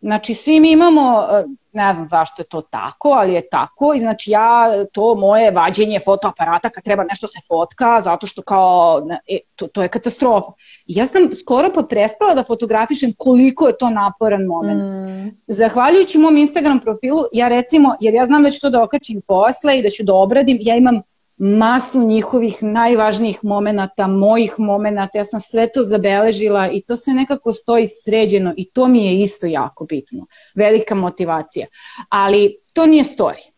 [0.00, 4.00] Znači, svi mi imamo, e, ne znam zašto je to tako, ali je tako i
[4.00, 9.38] znači ja, to moje vađenje fotoaparata kad treba nešto se fotka, zato što kao, e,
[9.56, 10.52] to, to je katastrofa.
[10.86, 14.82] I ja sam skoro pa prestala da fotografišem koliko je to naporan moment.
[14.82, 15.28] Mm.
[15.46, 19.78] Zahvaljujući mom Instagram profilu, ja recimo, jer ja znam da ću to da okačim posle
[19.78, 21.02] i da ću da obradim, ja imam
[21.40, 27.52] masu njihovih najvažnijih momenata, mojih momenata, ja sam sve to zabeležila i to sve nekako
[27.52, 31.66] stoji sređeno i to mi je isto jako bitno, velika motivacija.
[32.08, 33.50] Ali to nije story.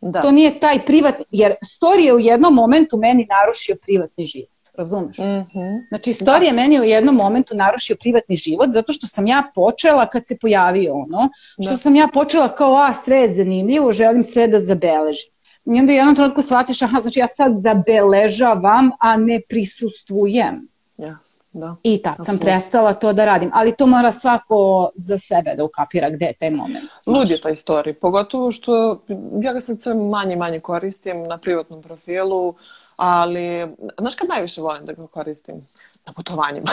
[0.00, 0.20] Da.
[0.20, 4.50] To nije taj privatni, jer story je u jednom momentu meni narušio privatni život.
[4.74, 5.18] Razumeš?
[5.18, 5.88] Mm -hmm.
[5.88, 6.46] Znači, story da.
[6.46, 10.38] je meni u jednom momentu narušio privatni život zato što sam ja počela kad se
[10.38, 11.28] pojavio ono,
[11.62, 11.76] što da.
[11.76, 15.30] sam ja počela kao, a, sve je zanimljivo, želim sve da zabeležim.
[15.64, 20.68] I onda u jednom trenutku shvatiš, aha, znači ja sad zabeležavam, a ne prisustvujem.
[20.98, 21.76] Yes, da.
[21.82, 23.50] I tad sam prestala to da radim.
[23.54, 26.90] Ali to mora svako za sebe da ukapira gde je taj moment.
[27.02, 27.18] Znaš.
[27.18, 27.92] Lud je taj story.
[27.92, 29.02] Pogotovo što
[29.42, 32.54] ja ga sad sve manje manje koristim na privatnom profilu,
[32.96, 35.66] ali znaš kad najviše volim da ga koristim?
[36.06, 36.70] Na putovanjima.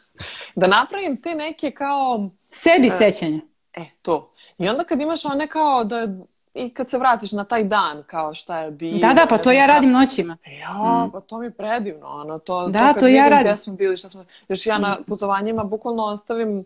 [0.60, 2.28] da napravim te neke kao...
[2.50, 3.40] Sebi e, sećanje.
[3.74, 4.30] E, to.
[4.58, 6.08] I onda kad imaš one kao da
[6.54, 8.98] i kad se vratiš na taj dan kao šta je bilo.
[8.98, 9.72] Da, da, pa to ja šta...
[9.72, 10.36] radim noćima.
[10.60, 11.10] Ja, mm.
[11.12, 12.06] pa to mi je predivno.
[12.06, 13.46] Ono, to, da, to, to ja radim.
[13.46, 14.24] Gde smo bili, šta smo...
[14.48, 15.04] Još ja na mm.
[15.04, 16.64] putovanjima bukvalno ostavim uh,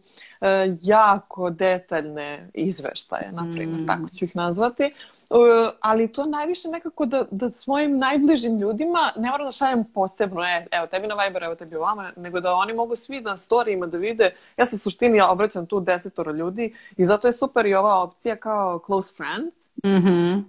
[0.82, 3.86] jako detaljne izveštaje, na primjer, mm.
[3.86, 4.92] tako ću ih nazvati.
[5.30, 10.44] Uh, ali to najviše nekako da, da svojim najbližim ljudima, ne moram da šaljem posebno,
[10.44, 13.86] e, evo tebi na Viber, evo tebi ovama, nego da oni mogu svi na storijima
[13.86, 17.74] da vide, ja se suštini ja obraćam tu desetoro ljudi i zato je super i
[17.74, 20.42] ova opcija kao close friends, Mm -hmm.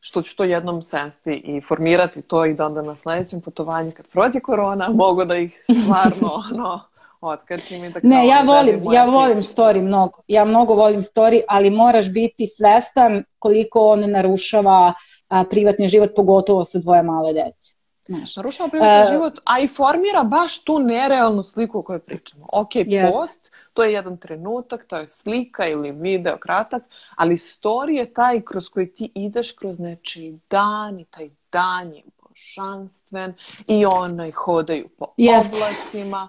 [0.00, 4.08] Što ću to jednom sesti i formirati to i da onda na sledećem putovanju kad
[4.08, 6.80] prođe korona mogu da ih stvarno ono,
[7.20, 10.22] otkačim i da Ne, ja volim, ja volim story mnogo.
[10.26, 14.92] Ja mnogo volim story, ali moraš biti svestan koliko on narušava
[15.28, 17.78] a, privatni život, pogotovo sa dvoje male dece.
[18.08, 18.36] Znaš.
[18.36, 22.46] Narušava privatni uh, život, a i formira baš tu nerealnu sliku o kojoj pričamo.
[22.52, 23.10] Ok, yes.
[23.10, 26.82] post, to je jedan trenutak, to je slika ili video kratak,
[27.16, 32.02] ali story je taj kroz koji ti ideš kroz nečiji dan i taj dan je
[32.22, 33.34] božanstven
[33.66, 35.46] i onaj hodaju po yes.
[35.56, 36.28] oblacima.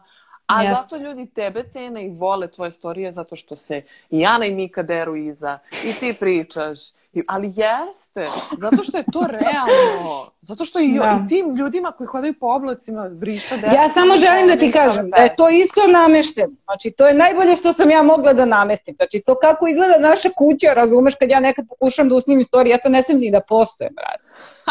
[0.49, 0.75] A yes.
[0.75, 4.83] zato ljudi tebe cene i vole tvoje storije zato što se i Ana i Mika
[4.83, 6.79] deru iza i ti pričaš
[7.27, 10.31] Ali jeste, zato što je to realno.
[10.41, 11.19] Zato što i, da.
[11.25, 13.73] i tim ljudima koji hodaju po oblacima vrišta deca.
[13.73, 16.53] Ja samo želim da ti kažem da je to isto namešteno.
[16.63, 18.95] Znači, to je najbolje što sam ja mogla da namestim.
[18.95, 22.77] Znači, to kako izgleda naša kuća, razumeš, kad ja nekad pokušam da usnim istoriju, ja
[22.77, 24.19] to ne smijem ni da postojem, brad.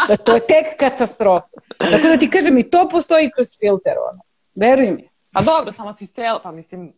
[0.07, 1.47] Da to je tek katastrofa.
[1.77, 4.21] Tako da ti kažem, i to postoji kroz filter, ono.
[4.55, 5.09] Veruj mi.
[5.39, 6.93] Pa dobro, samo si cela, pa mislim,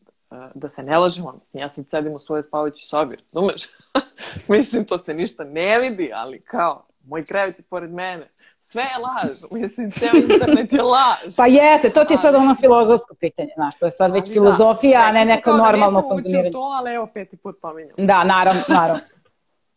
[0.53, 3.61] da se ne lažemo, mislim, ja sad sedim u svojoj spavajući sobi, razumeš?
[4.47, 8.31] mislim, to se ništa ne vidi, ali kao, moj krevet je pored mene.
[8.61, 11.35] Sve je laž, mislim, ceo internet je laž.
[11.37, 14.33] Pa jeste, to ti je sad ono filozofsko pitanje, znaš, to je sad već da,
[14.33, 16.49] filozofija, a ne neko normalno konzumiranje.
[16.49, 17.95] Da to, ali evo peti put pominjam.
[17.97, 19.01] Da, naravno, naravno.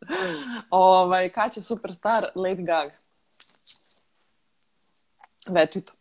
[0.70, 2.94] ovaj, kad će superstar Lady Gaga?
[5.48, 5.92] Večito.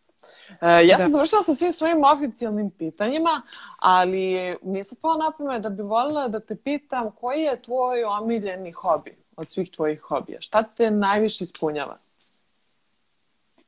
[0.62, 1.12] E, ja sam da.
[1.12, 3.42] završila sa svim svojim oficijalnim pitanjima,
[3.78, 8.72] ali mi se pao napome da bi volila da te pitam koji je tvoj omiljeni
[8.72, 10.42] hobi od svih tvojih hobija?
[10.42, 11.98] Šta te najviše ispunjava?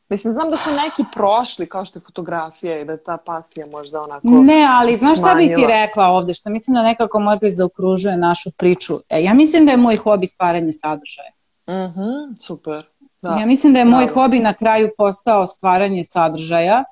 [0.09, 3.65] Mislim, znam da su neki prošli kao što je fotografija i da je ta pasija
[3.65, 7.51] možda onako Ne, ali znaš šta bih ti rekla ovde, što mislim da nekako možda
[7.51, 8.99] zaokružuje našu priču.
[9.09, 11.31] E, ja mislim da je moj hobi stvaranje sadržaja.
[11.69, 12.85] Mhm, super.
[13.25, 16.83] Da, ja mislim da je moj hobi na kraju postao stvaranje sadržaja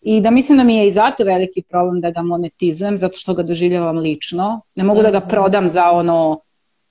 [0.00, 3.34] i da mislim da mi je i zato veliki problem da ga monetizujem, zato što
[3.34, 4.60] ga doživljavam lično.
[4.74, 5.28] Ne mogu da ga mhm.
[5.28, 6.40] prodam za ono,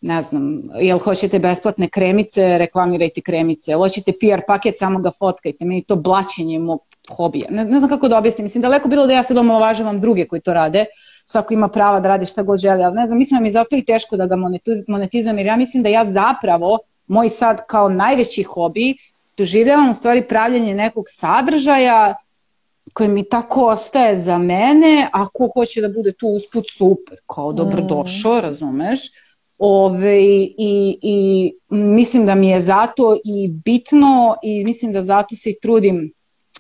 [0.02, 5.66] ne znam, jel hoćete besplatne kremice, reklamirajte kremice, jel hoćete PR paket, samo ga fotkajte,
[5.66, 6.80] meni to blaćenje mog
[7.10, 7.48] hobija.
[7.50, 10.42] Ne, ne znam kako da objasnim, mislim daleko bilo da ja sad omalovažavam druge koji
[10.42, 10.86] to rade,
[11.26, 13.52] svako ima prava da radi šta god želi, ali ne znam, mislim da mi je
[13.52, 14.36] zato i teško da ga
[14.88, 18.96] monetizujem, jer ja mislim da ja zapravo moj sad kao najveći hobi
[19.38, 22.16] doživljavam u stvari pravljanje nekog sadržaja
[22.94, 27.54] koji mi tako ostaje za mene, a ko hoće da bude tu usput super, kao
[27.54, 28.42] dobrodošao, mm.
[28.42, 29.00] razumeš?
[29.58, 30.24] Ove,
[30.58, 35.60] i, I mislim da mi je zato i bitno i mislim da zato se i
[35.62, 36.14] trudim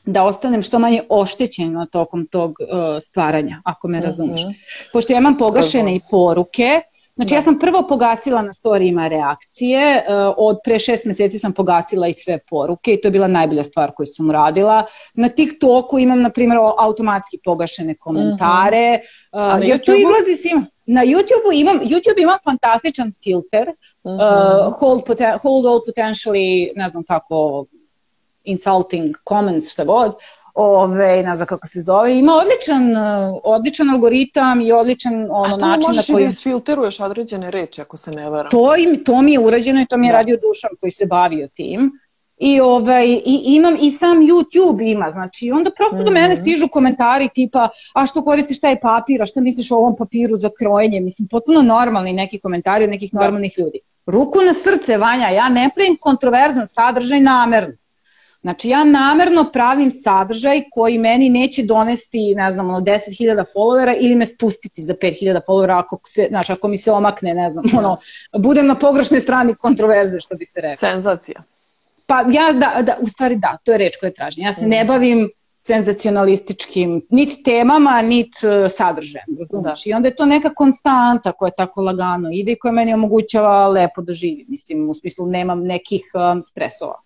[0.05, 4.41] da ostanem što manje oštećena tokom tog uh, stvaranja, ako me razumeš.
[4.41, 4.89] Mm -hmm.
[4.93, 6.81] Pošto ja imam pogašene i poruke,
[7.15, 7.35] Znači da.
[7.35, 12.13] ja sam prvo pogasila na storijima reakcije, uh, od pre šest meseci sam pogasila i
[12.13, 14.85] sve poruke i to je bila najbolja stvar koju sam radila.
[15.13, 18.99] Na TikToku imam, na primjer, automatski pogašene komentare,
[19.33, 19.57] uh -huh.
[19.57, 19.85] uh, jer YouTube?
[19.85, 20.65] tu izlazi svima.
[20.85, 23.69] Na YouTubeu imam, YouTube ima fantastičan filter,
[24.03, 24.67] uh -huh.
[24.67, 25.01] uh, hold,
[25.41, 27.65] hold all potentially, ne znam kako,
[28.43, 30.13] insulting comments, šta god,
[30.53, 32.83] ove, ne znam kako se zove, ima odličan,
[33.43, 35.77] odličan algoritam i odličan ono, način na koji...
[35.77, 38.51] A to možeš da isfilteruješ određene reči, ako se ne varam.
[38.51, 40.17] To, im, to mi je urađeno i to mi je da.
[40.17, 41.91] radio Dušan koji se bavio tim.
[42.37, 46.05] I, ovaj, i imam i sam YouTube ima, znači onda prosto mm -hmm.
[46.05, 46.41] do mene mhm.
[46.41, 50.49] stižu komentari tipa a što koristiš taj papir, a šta misliš o ovom papiru za
[50.59, 53.19] krojenje, mislim potpuno normalni neki komentari od nekih da.
[53.19, 53.79] normalnih ljudi.
[54.05, 57.73] Ruku na srce, Vanja, ja ne pravim kontroverzan sadržaj namerno.
[58.43, 64.15] Znači ja namerno pravim sadržaj koji meni neće donesti, ne znam, ono 10.000 followera ili
[64.15, 67.97] me spustiti za 5.000 followera ako, se, znači, ako mi se omakne, ne znam, ono,
[68.37, 70.89] budem na pogrešnej strani kontroverze, što bi se rekao.
[70.89, 71.43] Senzacija.
[72.05, 74.43] Pa ja, da, da, u stvari da, to je reč koja tražim.
[74.43, 79.83] Ja se ne bavim senzacionalističkim nit temama, nit uh, sadržajem, razumiješ?
[79.83, 79.89] Da.
[79.89, 83.67] I onda je to neka konstanta koja je tako lagano ide i koja meni omogućava
[83.67, 84.45] lepo da živim.
[84.49, 87.01] Mislim, u smislu nemam nekih um, stresova.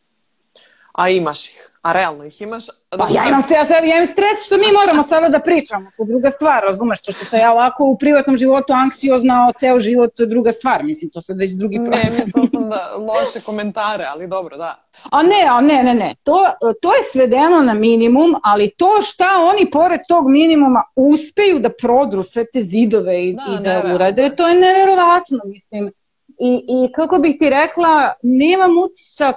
[0.98, 1.70] A imaš ih.
[1.82, 2.66] A realno ih imaš.
[2.90, 5.90] Pa ja imam, ja, ja imam stres što mi moramo sada da pričamo.
[5.98, 7.02] To je druga stvar, razumeš?
[7.02, 10.52] To što sam ja ovako u privatnom životu anksiozna o ceo život, to je druga
[10.52, 10.84] stvar.
[10.84, 12.02] Mislim, to sad već drugi problem.
[12.04, 14.84] Ne, mislila sam da loše komentare, ali dobro, da.
[15.12, 16.16] A ne, a ne, ne, ne.
[16.24, 16.46] To,
[16.82, 22.24] to je svedeno na minimum, ali to šta oni pored tog minimuma uspeju da prodru
[22.24, 25.92] sve te zidove i da, i da urade, to je neverovatno, mislim.
[26.40, 29.36] I, I kako bih ti rekla, nemam utisak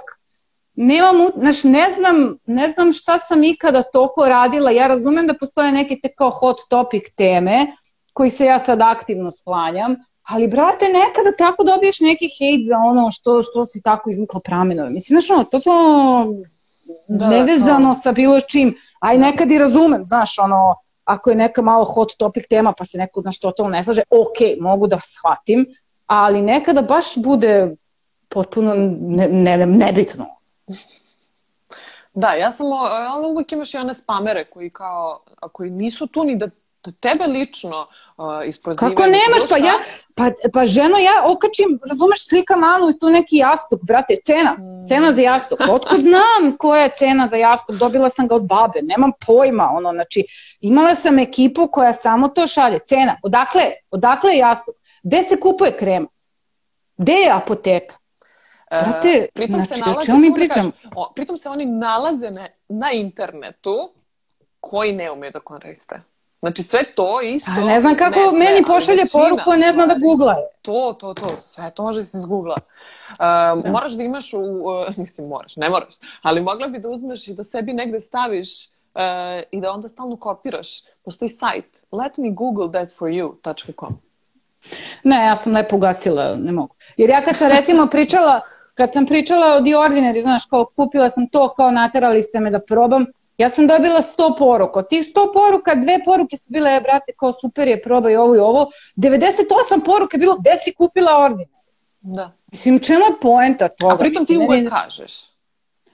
[0.75, 4.71] nemam, znaš, ne znam, ne znam šta sam ikada toliko radila.
[4.71, 7.67] Ja razumem da postoje neke te kao hot topic teme
[8.13, 13.11] koji se ja sad aktivno sklanjam, ali brate, nekada tako dobiješ neki hejt za ono
[13.11, 14.89] što, što si tako izvukla pramenove.
[14.89, 16.25] Mislim, znaš, ono, to to
[17.07, 17.99] da, nevezano to.
[17.99, 18.75] sa bilo čim.
[18.99, 22.97] Aj nekad i razumem, znaš, ono, ako je neka malo hot topic tema pa se
[22.97, 25.65] neko na što to ne slaže, ok, mogu da shvatim,
[26.05, 27.75] ali nekada baš bude
[28.29, 30.40] potpuno ne, ne, nebitno.
[32.13, 32.67] Da, ja sam,
[33.11, 36.47] ali uvijek imaš i one spamere koji kao, koji nisu tu ni da
[36.85, 38.95] da tebe lično uh, isprozivaju.
[38.95, 39.73] Kako nemaš, pa ja,
[40.15, 44.87] pa, pa ženo ja okačim, razumeš, slika malu i tu neki jastuk, brate, cena, mm.
[44.87, 45.59] cena za jastuk.
[45.69, 49.91] Otkud znam koja je cena za jastuk, dobila sam ga od babe, nemam pojma, ono,
[49.93, 50.25] znači,
[50.61, 53.61] imala sam ekipu koja samo to šalje, cena, odakle,
[53.91, 56.07] odakle je jastuk, gde se kupuje krema,
[56.97, 57.95] gde je apoteka,
[58.71, 60.71] Brate, pritom znači, se nalaze, mi da pričam?
[60.71, 63.93] Kažem, o, pritom se oni nalaze na, na internetu
[64.59, 66.01] koji ne umeju da koriste.
[66.41, 67.51] Znači sve to isto...
[67.51, 70.35] A ne znam kako ne sve, meni pošalje poruku, a ne znam da googla.
[70.61, 72.55] To, to, to, sve to može da se izgoogla.
[73.09, 73.17] Uh,
[73.63, 73.71] da.
[73.71, 74.39] Moraš da imaš u...
[74.39, 78.67] Uh, mislim, moraš, ne moraš, ali mogla bi da uzmeš i da sebi negde staviš
[78.67, 79.01] uh,
[79.51, 80.67] i da onda stalno kopiraš.
[81.03, 83.99] Postoji sajt letmegoogle.thatforyou.com
[85.03, 86.75] Ne, ja sam lepo ugasila, ne mogu.
[86.97, 88.41] Jer ja kad sam recimo pričala,
[88.73, 92.51] kad sam pričala o The Ordinary, znaš, kao kupila sam to, kao naterali ste me
[92.51, 93.05] da probam,
[93.41, 94.79] Ja sam dobila 100 poruka.
[94.79, 98.35] Od tih 100 poruka, dve poruke su bile, e, brate, kao super je, probaj ovo
[98.35, 98.67] i ovo.
[98.95, 101.49] 98 poruka je bilo, gde si kupila ordine?
[102.01, 102.31] Da.
[102.51, 103.93] Mislim, čemu je poenta toga?
[103.93, 105.13] A pritom ti uvek kažeš.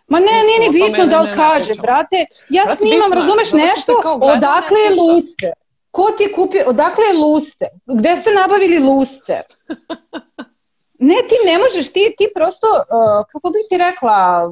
[0.07, 2.25] Ma ne, nije ni bitno da li kaže, brate.
[2.49, 5.51] Ja brate, snimam, bitno, razumeš nešto, odakle je luster?
[5.91, 7.67] Ko ti je kupio, odakle je luster?
[7.85, 9.43] Gde ste nabavili luster?
[10.99, 14.51] Ne, ti ne možeš, ti, ti prosto, uh, kako bih ti rekla,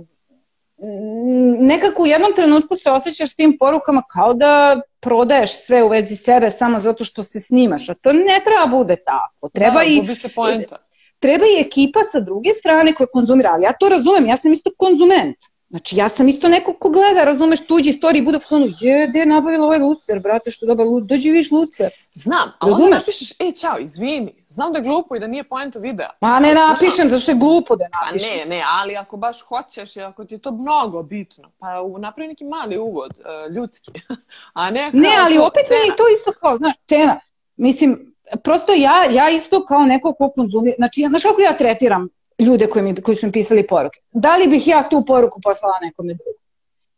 [1.60, 6.16] nekako u jednom trenutku se osjećaš s tim porukama kao da prodaješ sve u vezi
[6.16, 9.50] sebe samo zato što se snimaš, a to ne treba bude tako.
[9.50, 10.78] Treba da, i, se poenta.
[11.20, 14.72] Treba i ekipa sa druge strane koja konzumira, ali ja to razumem, ja sam isto
[14.78, 15.38] konzument.
[15.70, 19.08] Znači, ja sam isto neko ko gleda, razumeš, tuđi istoriji i bude u fonu, je,
[19.08, 21.90] gde je nabavila ovaj luster, brate, što dobar luster, dođi viš luster.
[22.14, 25.80] Znam, a onda napišeš, e, čao, izvini, znam da je glupo i da nije poenta
[25.80, 26.10] videa.
[26.22, 28.30] Ma ne napišem, zašto je glupo da napišem.
[28.30, 31.68] Pa ne, ne, ali ako baš hoćeš i ako ti je to mnogo bitno, pa
[32.00, 33.92] napravi neki mali uvod, uh, ljudski.
[34.54, 35.80] a ne, ne, ali opet cena.
[35.80, 37.20] je to isto kao, znaš, cena.
[37.56, 38.14] Mislim,
[38.44, 42.10] prosto ja, ja isto kao neko ko konzumira, znači, znaš kako ja tretiram
[42.40, 44.00] ljude koji, mi, koji su mi pisali poruke.
[44.12, 46.42] Da li bih ja tu poruku poslala nekome drugom?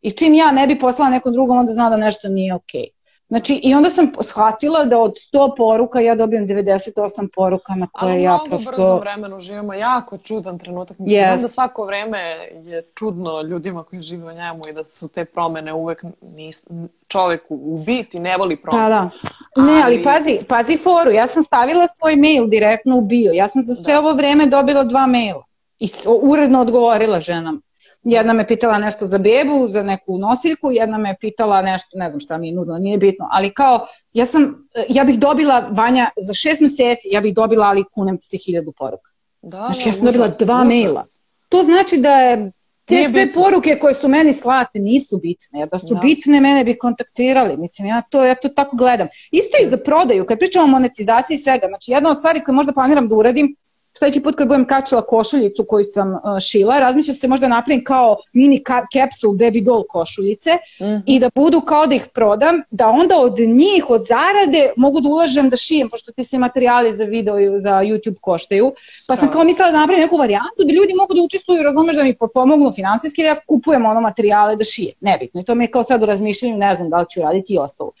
[0.00, 2.80] I čim ja ne bi poslala nekom drugom, onda zna da nešto nije okej.
[2.80, 2.97] Okay.
[3.28, 8.12] Znači, i onda sam shvatila da od 100 poruka ja dobijem 98 poruka na koje
[8.12, 8.70] Ali ja prosto...
[8.70, 10.98] Ali mnogo brzo vremenu živimo, jako čudan trenutak.
[10.98, 11.40] Mislim, yes.
[11.40, 12.18] da svako vreme
[12.64, 16.66] je čudno ljudima koji žive u njemu i da su te promene uvek nis,
[17.08, 18.88] čovek u biti ne voli promene.
[18.88, 19.10] Da,
[19.56, 19.62] da.
[19.62, 23.32] Ne, ali, ali pazi, pazi foru, ja sam stavila svoj mail direktno u bio.
[23.32, 23.98] Ja sam za sve da.
[23.98, 25.44] ovo vreme dobila dva maila
[25.78, 27.60] i uredno odgovorila ženama.
[28.02, 32.20] Jedna me pitala nešto za bebu, za neku nosiljku, jedna me pitala nešto, ne znam
[32.20, 36.34] šta mi je nudila, nije bitno, ali kao, ja sam, ja bih dobila, Vanja, za
[36.34, 39.10] šest meseci, ja bih dobila, ali kunem se hiljadu poruka.
[39.42, 40.68] Da, znači, ja sam dobila dva užas.
[40.68, 41.04] maila.
[41.48, 42.52] To znači da je
[42.84, 43.42] te Nije sve bitno.
[43.42, 45.66] poruke koje su meni slate nisu bitne.
[45.66, 46.00] Da su da.
[46.00, 47.56] bitne, mene bi kontaktirali.
[47.56, 49.08] Mislim, ja to, ja to tako gledam.
[49.30, 51.66] Isto i za prodaju, kad pričamo o monetizaciji svega.
[51.66, 53.56] Znači, jedna od stvari koje možda planiram da uradim
[53.98, 56.18] sledeći put kad budem kačila košuljicu koju sam uh,
[56.50, 61.02] šila, razmišljam se možda napravim kao mini capsule baby doll košuljice mm -hmm.
[61.06, 65.08] i da budu kao da ih prodam, da onda od njih, od zarade mogu da
[65.08, 68.72] ulažem da šijem, pošto ti se materijali za video i za YouTube koštaju.
[69.06, 72.02] Pa sam kao mislila da napravim neku varijantu da ljudi mogu da učestvuju, razumeš da
[72.02, 74.94] mi pomognu finansijski da ja kupujem ono materijale da šijem.
[75.00, 75.40] Nebitno.
[75.40, 77.58] I to mi je kao sad u razmišljanju, ne znam da li ću raditi i
[77.58, 77.92] ostalo.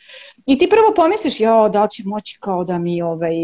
[0.46, 3.34] I ti prvo pomisliš, jo, da li će moći kao da mi ovaj,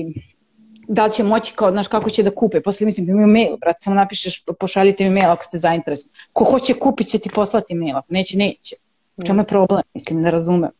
[0.88, 2.60] da li će moći kao, znaš, kako će da kupe.
[2.60, 6.18] Posle mislim, imaju mail, brate, samo napišeš, pošaljite mi mail ako ste zainteresovani.
[6.32, 8.76] Ko hoće kupit će ti poslati mail, ako neće, neće.
[9.16, 9.82] U čemu je problem?
[9.94, 10.70] Mislim, ne razumem.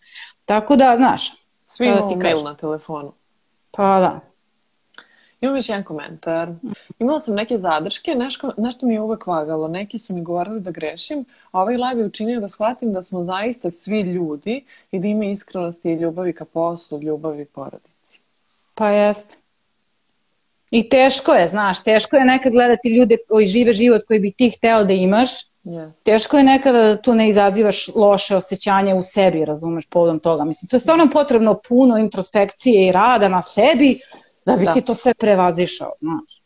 [0.44, 1.32] Tako da, znaš.
[1.66, 3.12] Svi imamo ti mail na telefonu.
[3.70, 4.20] Pa da.
[5.40, 6.52] Imam još jedan komentar.
[6.98, 9.68] Imala sam neke zadrške, nešto, nešto mi je uvek vagalo.
[9.68, 13.22] Neki su mi govorili da grešim, a ovaj live je učinio da shvatim da smo
[13.22, 18.20] zaista svi ljudi i da ima iskrenosti i ljubavi ka poslu, ljubavi porodici.
[18.74, 19.43] Pa jeste.
[20.75, 24.51] I teško je, znaš, teško je nekad gledati ljude koji žive život koji bi ti
[24.51, 25.31] hteo da imaš.
[25.64, 25.91] Yes.
[26.03, 30.45] Teško je nekada da tu ne izazivaš loše osjećanje u sebi, razumeš, povodom toga.
[30.45, 34.01] Mislim, to je stvarno potrebno puno introspekcije i rada na sebi
[34.47, 34.72] da bi da.
[34.72, 36.43] ti to sve prevazišao, znaš.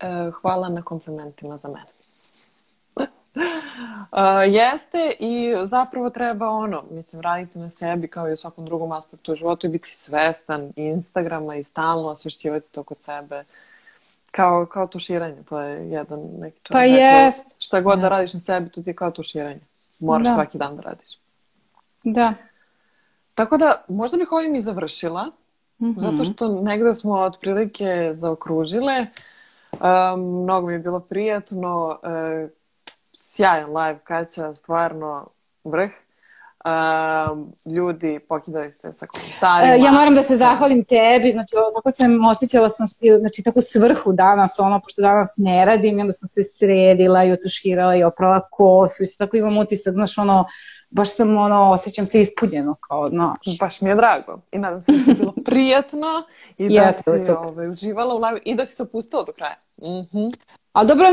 [0.00, 1.90] E, hvala na komplimentima za mene.
[2.94, 8.92] Uh, jeste i zapravo treba ono, mislim, raditi na sebi kao i u svakom drugom
[8.92, 13.44] aspektu u životu i biti svestan Instagrama i stalno osvešćivati to kod sebe.
[14.30, 16.72] Kao, kao tuširanje, to je jedan neki čovjek.
[16.72, 17.56] Pa jest.
[17.58, 18.02] Šta god jest.
[18.02, 19.60] da radiš na sebi, to ti je kao tuširanje.
[20.00, 20.34] Moraš da.
[20.34, 21.18] svaki dan da radiš.
[22.04, 22.32] Da.
[23.34, 25.24] tako da, možda bih ovim i završila,
[25.78, 26.00] mm -hmm.
[26.00, 29.06] zato što negde smo otprilike zaokružile.
[29.72, 31.98] Um, mnogo mi je bilo prijatno.
[32.02, 32.50] Uh,
[33.14, 35.26] sjajan live, Kaća, stvarno
[35.64, 35.90] vrh.
[36.64, 39.74] Um, ljudi, pokidali ste sa komentarima.
[39.74, 42.86] Ja moram da se zahvalim tebi, znači tako sam osjećala sam
[43.20, 47.32] znači tako svrhu danas, ono, pošto danas ne radim, i onda sam se sredila i
[47.32, 50.44] otuškirala i oprala kosu i tako imam utisak, znaš, ono,
[50.90, 53.58] baš sam, ono, osjećam se ispunjeno, kao, znaš.
[53.60, 56.08] Baš mi je drago i nadam se da je bilo prijatno
[56.58, 59.56] i da yes, si ovaj, uživala u live i da si se opustila do kraja.
[59.78, 60.26] Mhm.
[60.26, 61.06] Mm Ali dobro,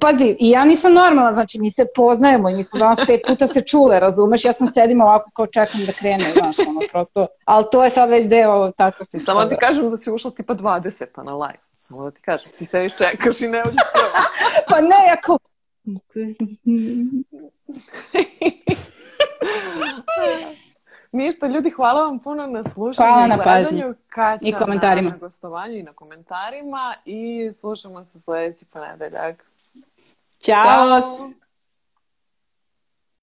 [0.00, 3.46] pazi, i ja nisam normalna, znači mi se poznajemo i mi smo danas pet puta
[3.46, 4.44] se čule, razumeš?
[4.44, 7.26] Ja sam sedim ovako kao čekam da krene, znaš, ono prosto.
[7.44, 9.20] Ali to je sad već deo tako se.
[9.20, 11.58] Samo da ti kažem da si ušla tipa 20 na live.
[11.78, 14.08] Samo da ti kažem, ti sediš čekaš i ne uđeš prvo.
[14.68, 15.38] pa ne, ja kao...
[21.12, 23.94] Ništa, ljudi, hvala vam puno na slušanju hvala na gledanju.
[24.08, 25.10] Kaća I komentarima.
[25.10, 29.44] Na, gostovanju i na komentarima i slušamo se sledeći ponedeljak.
[30.38, 31.00] Ćao!
[31.00, 31.30] Ćao.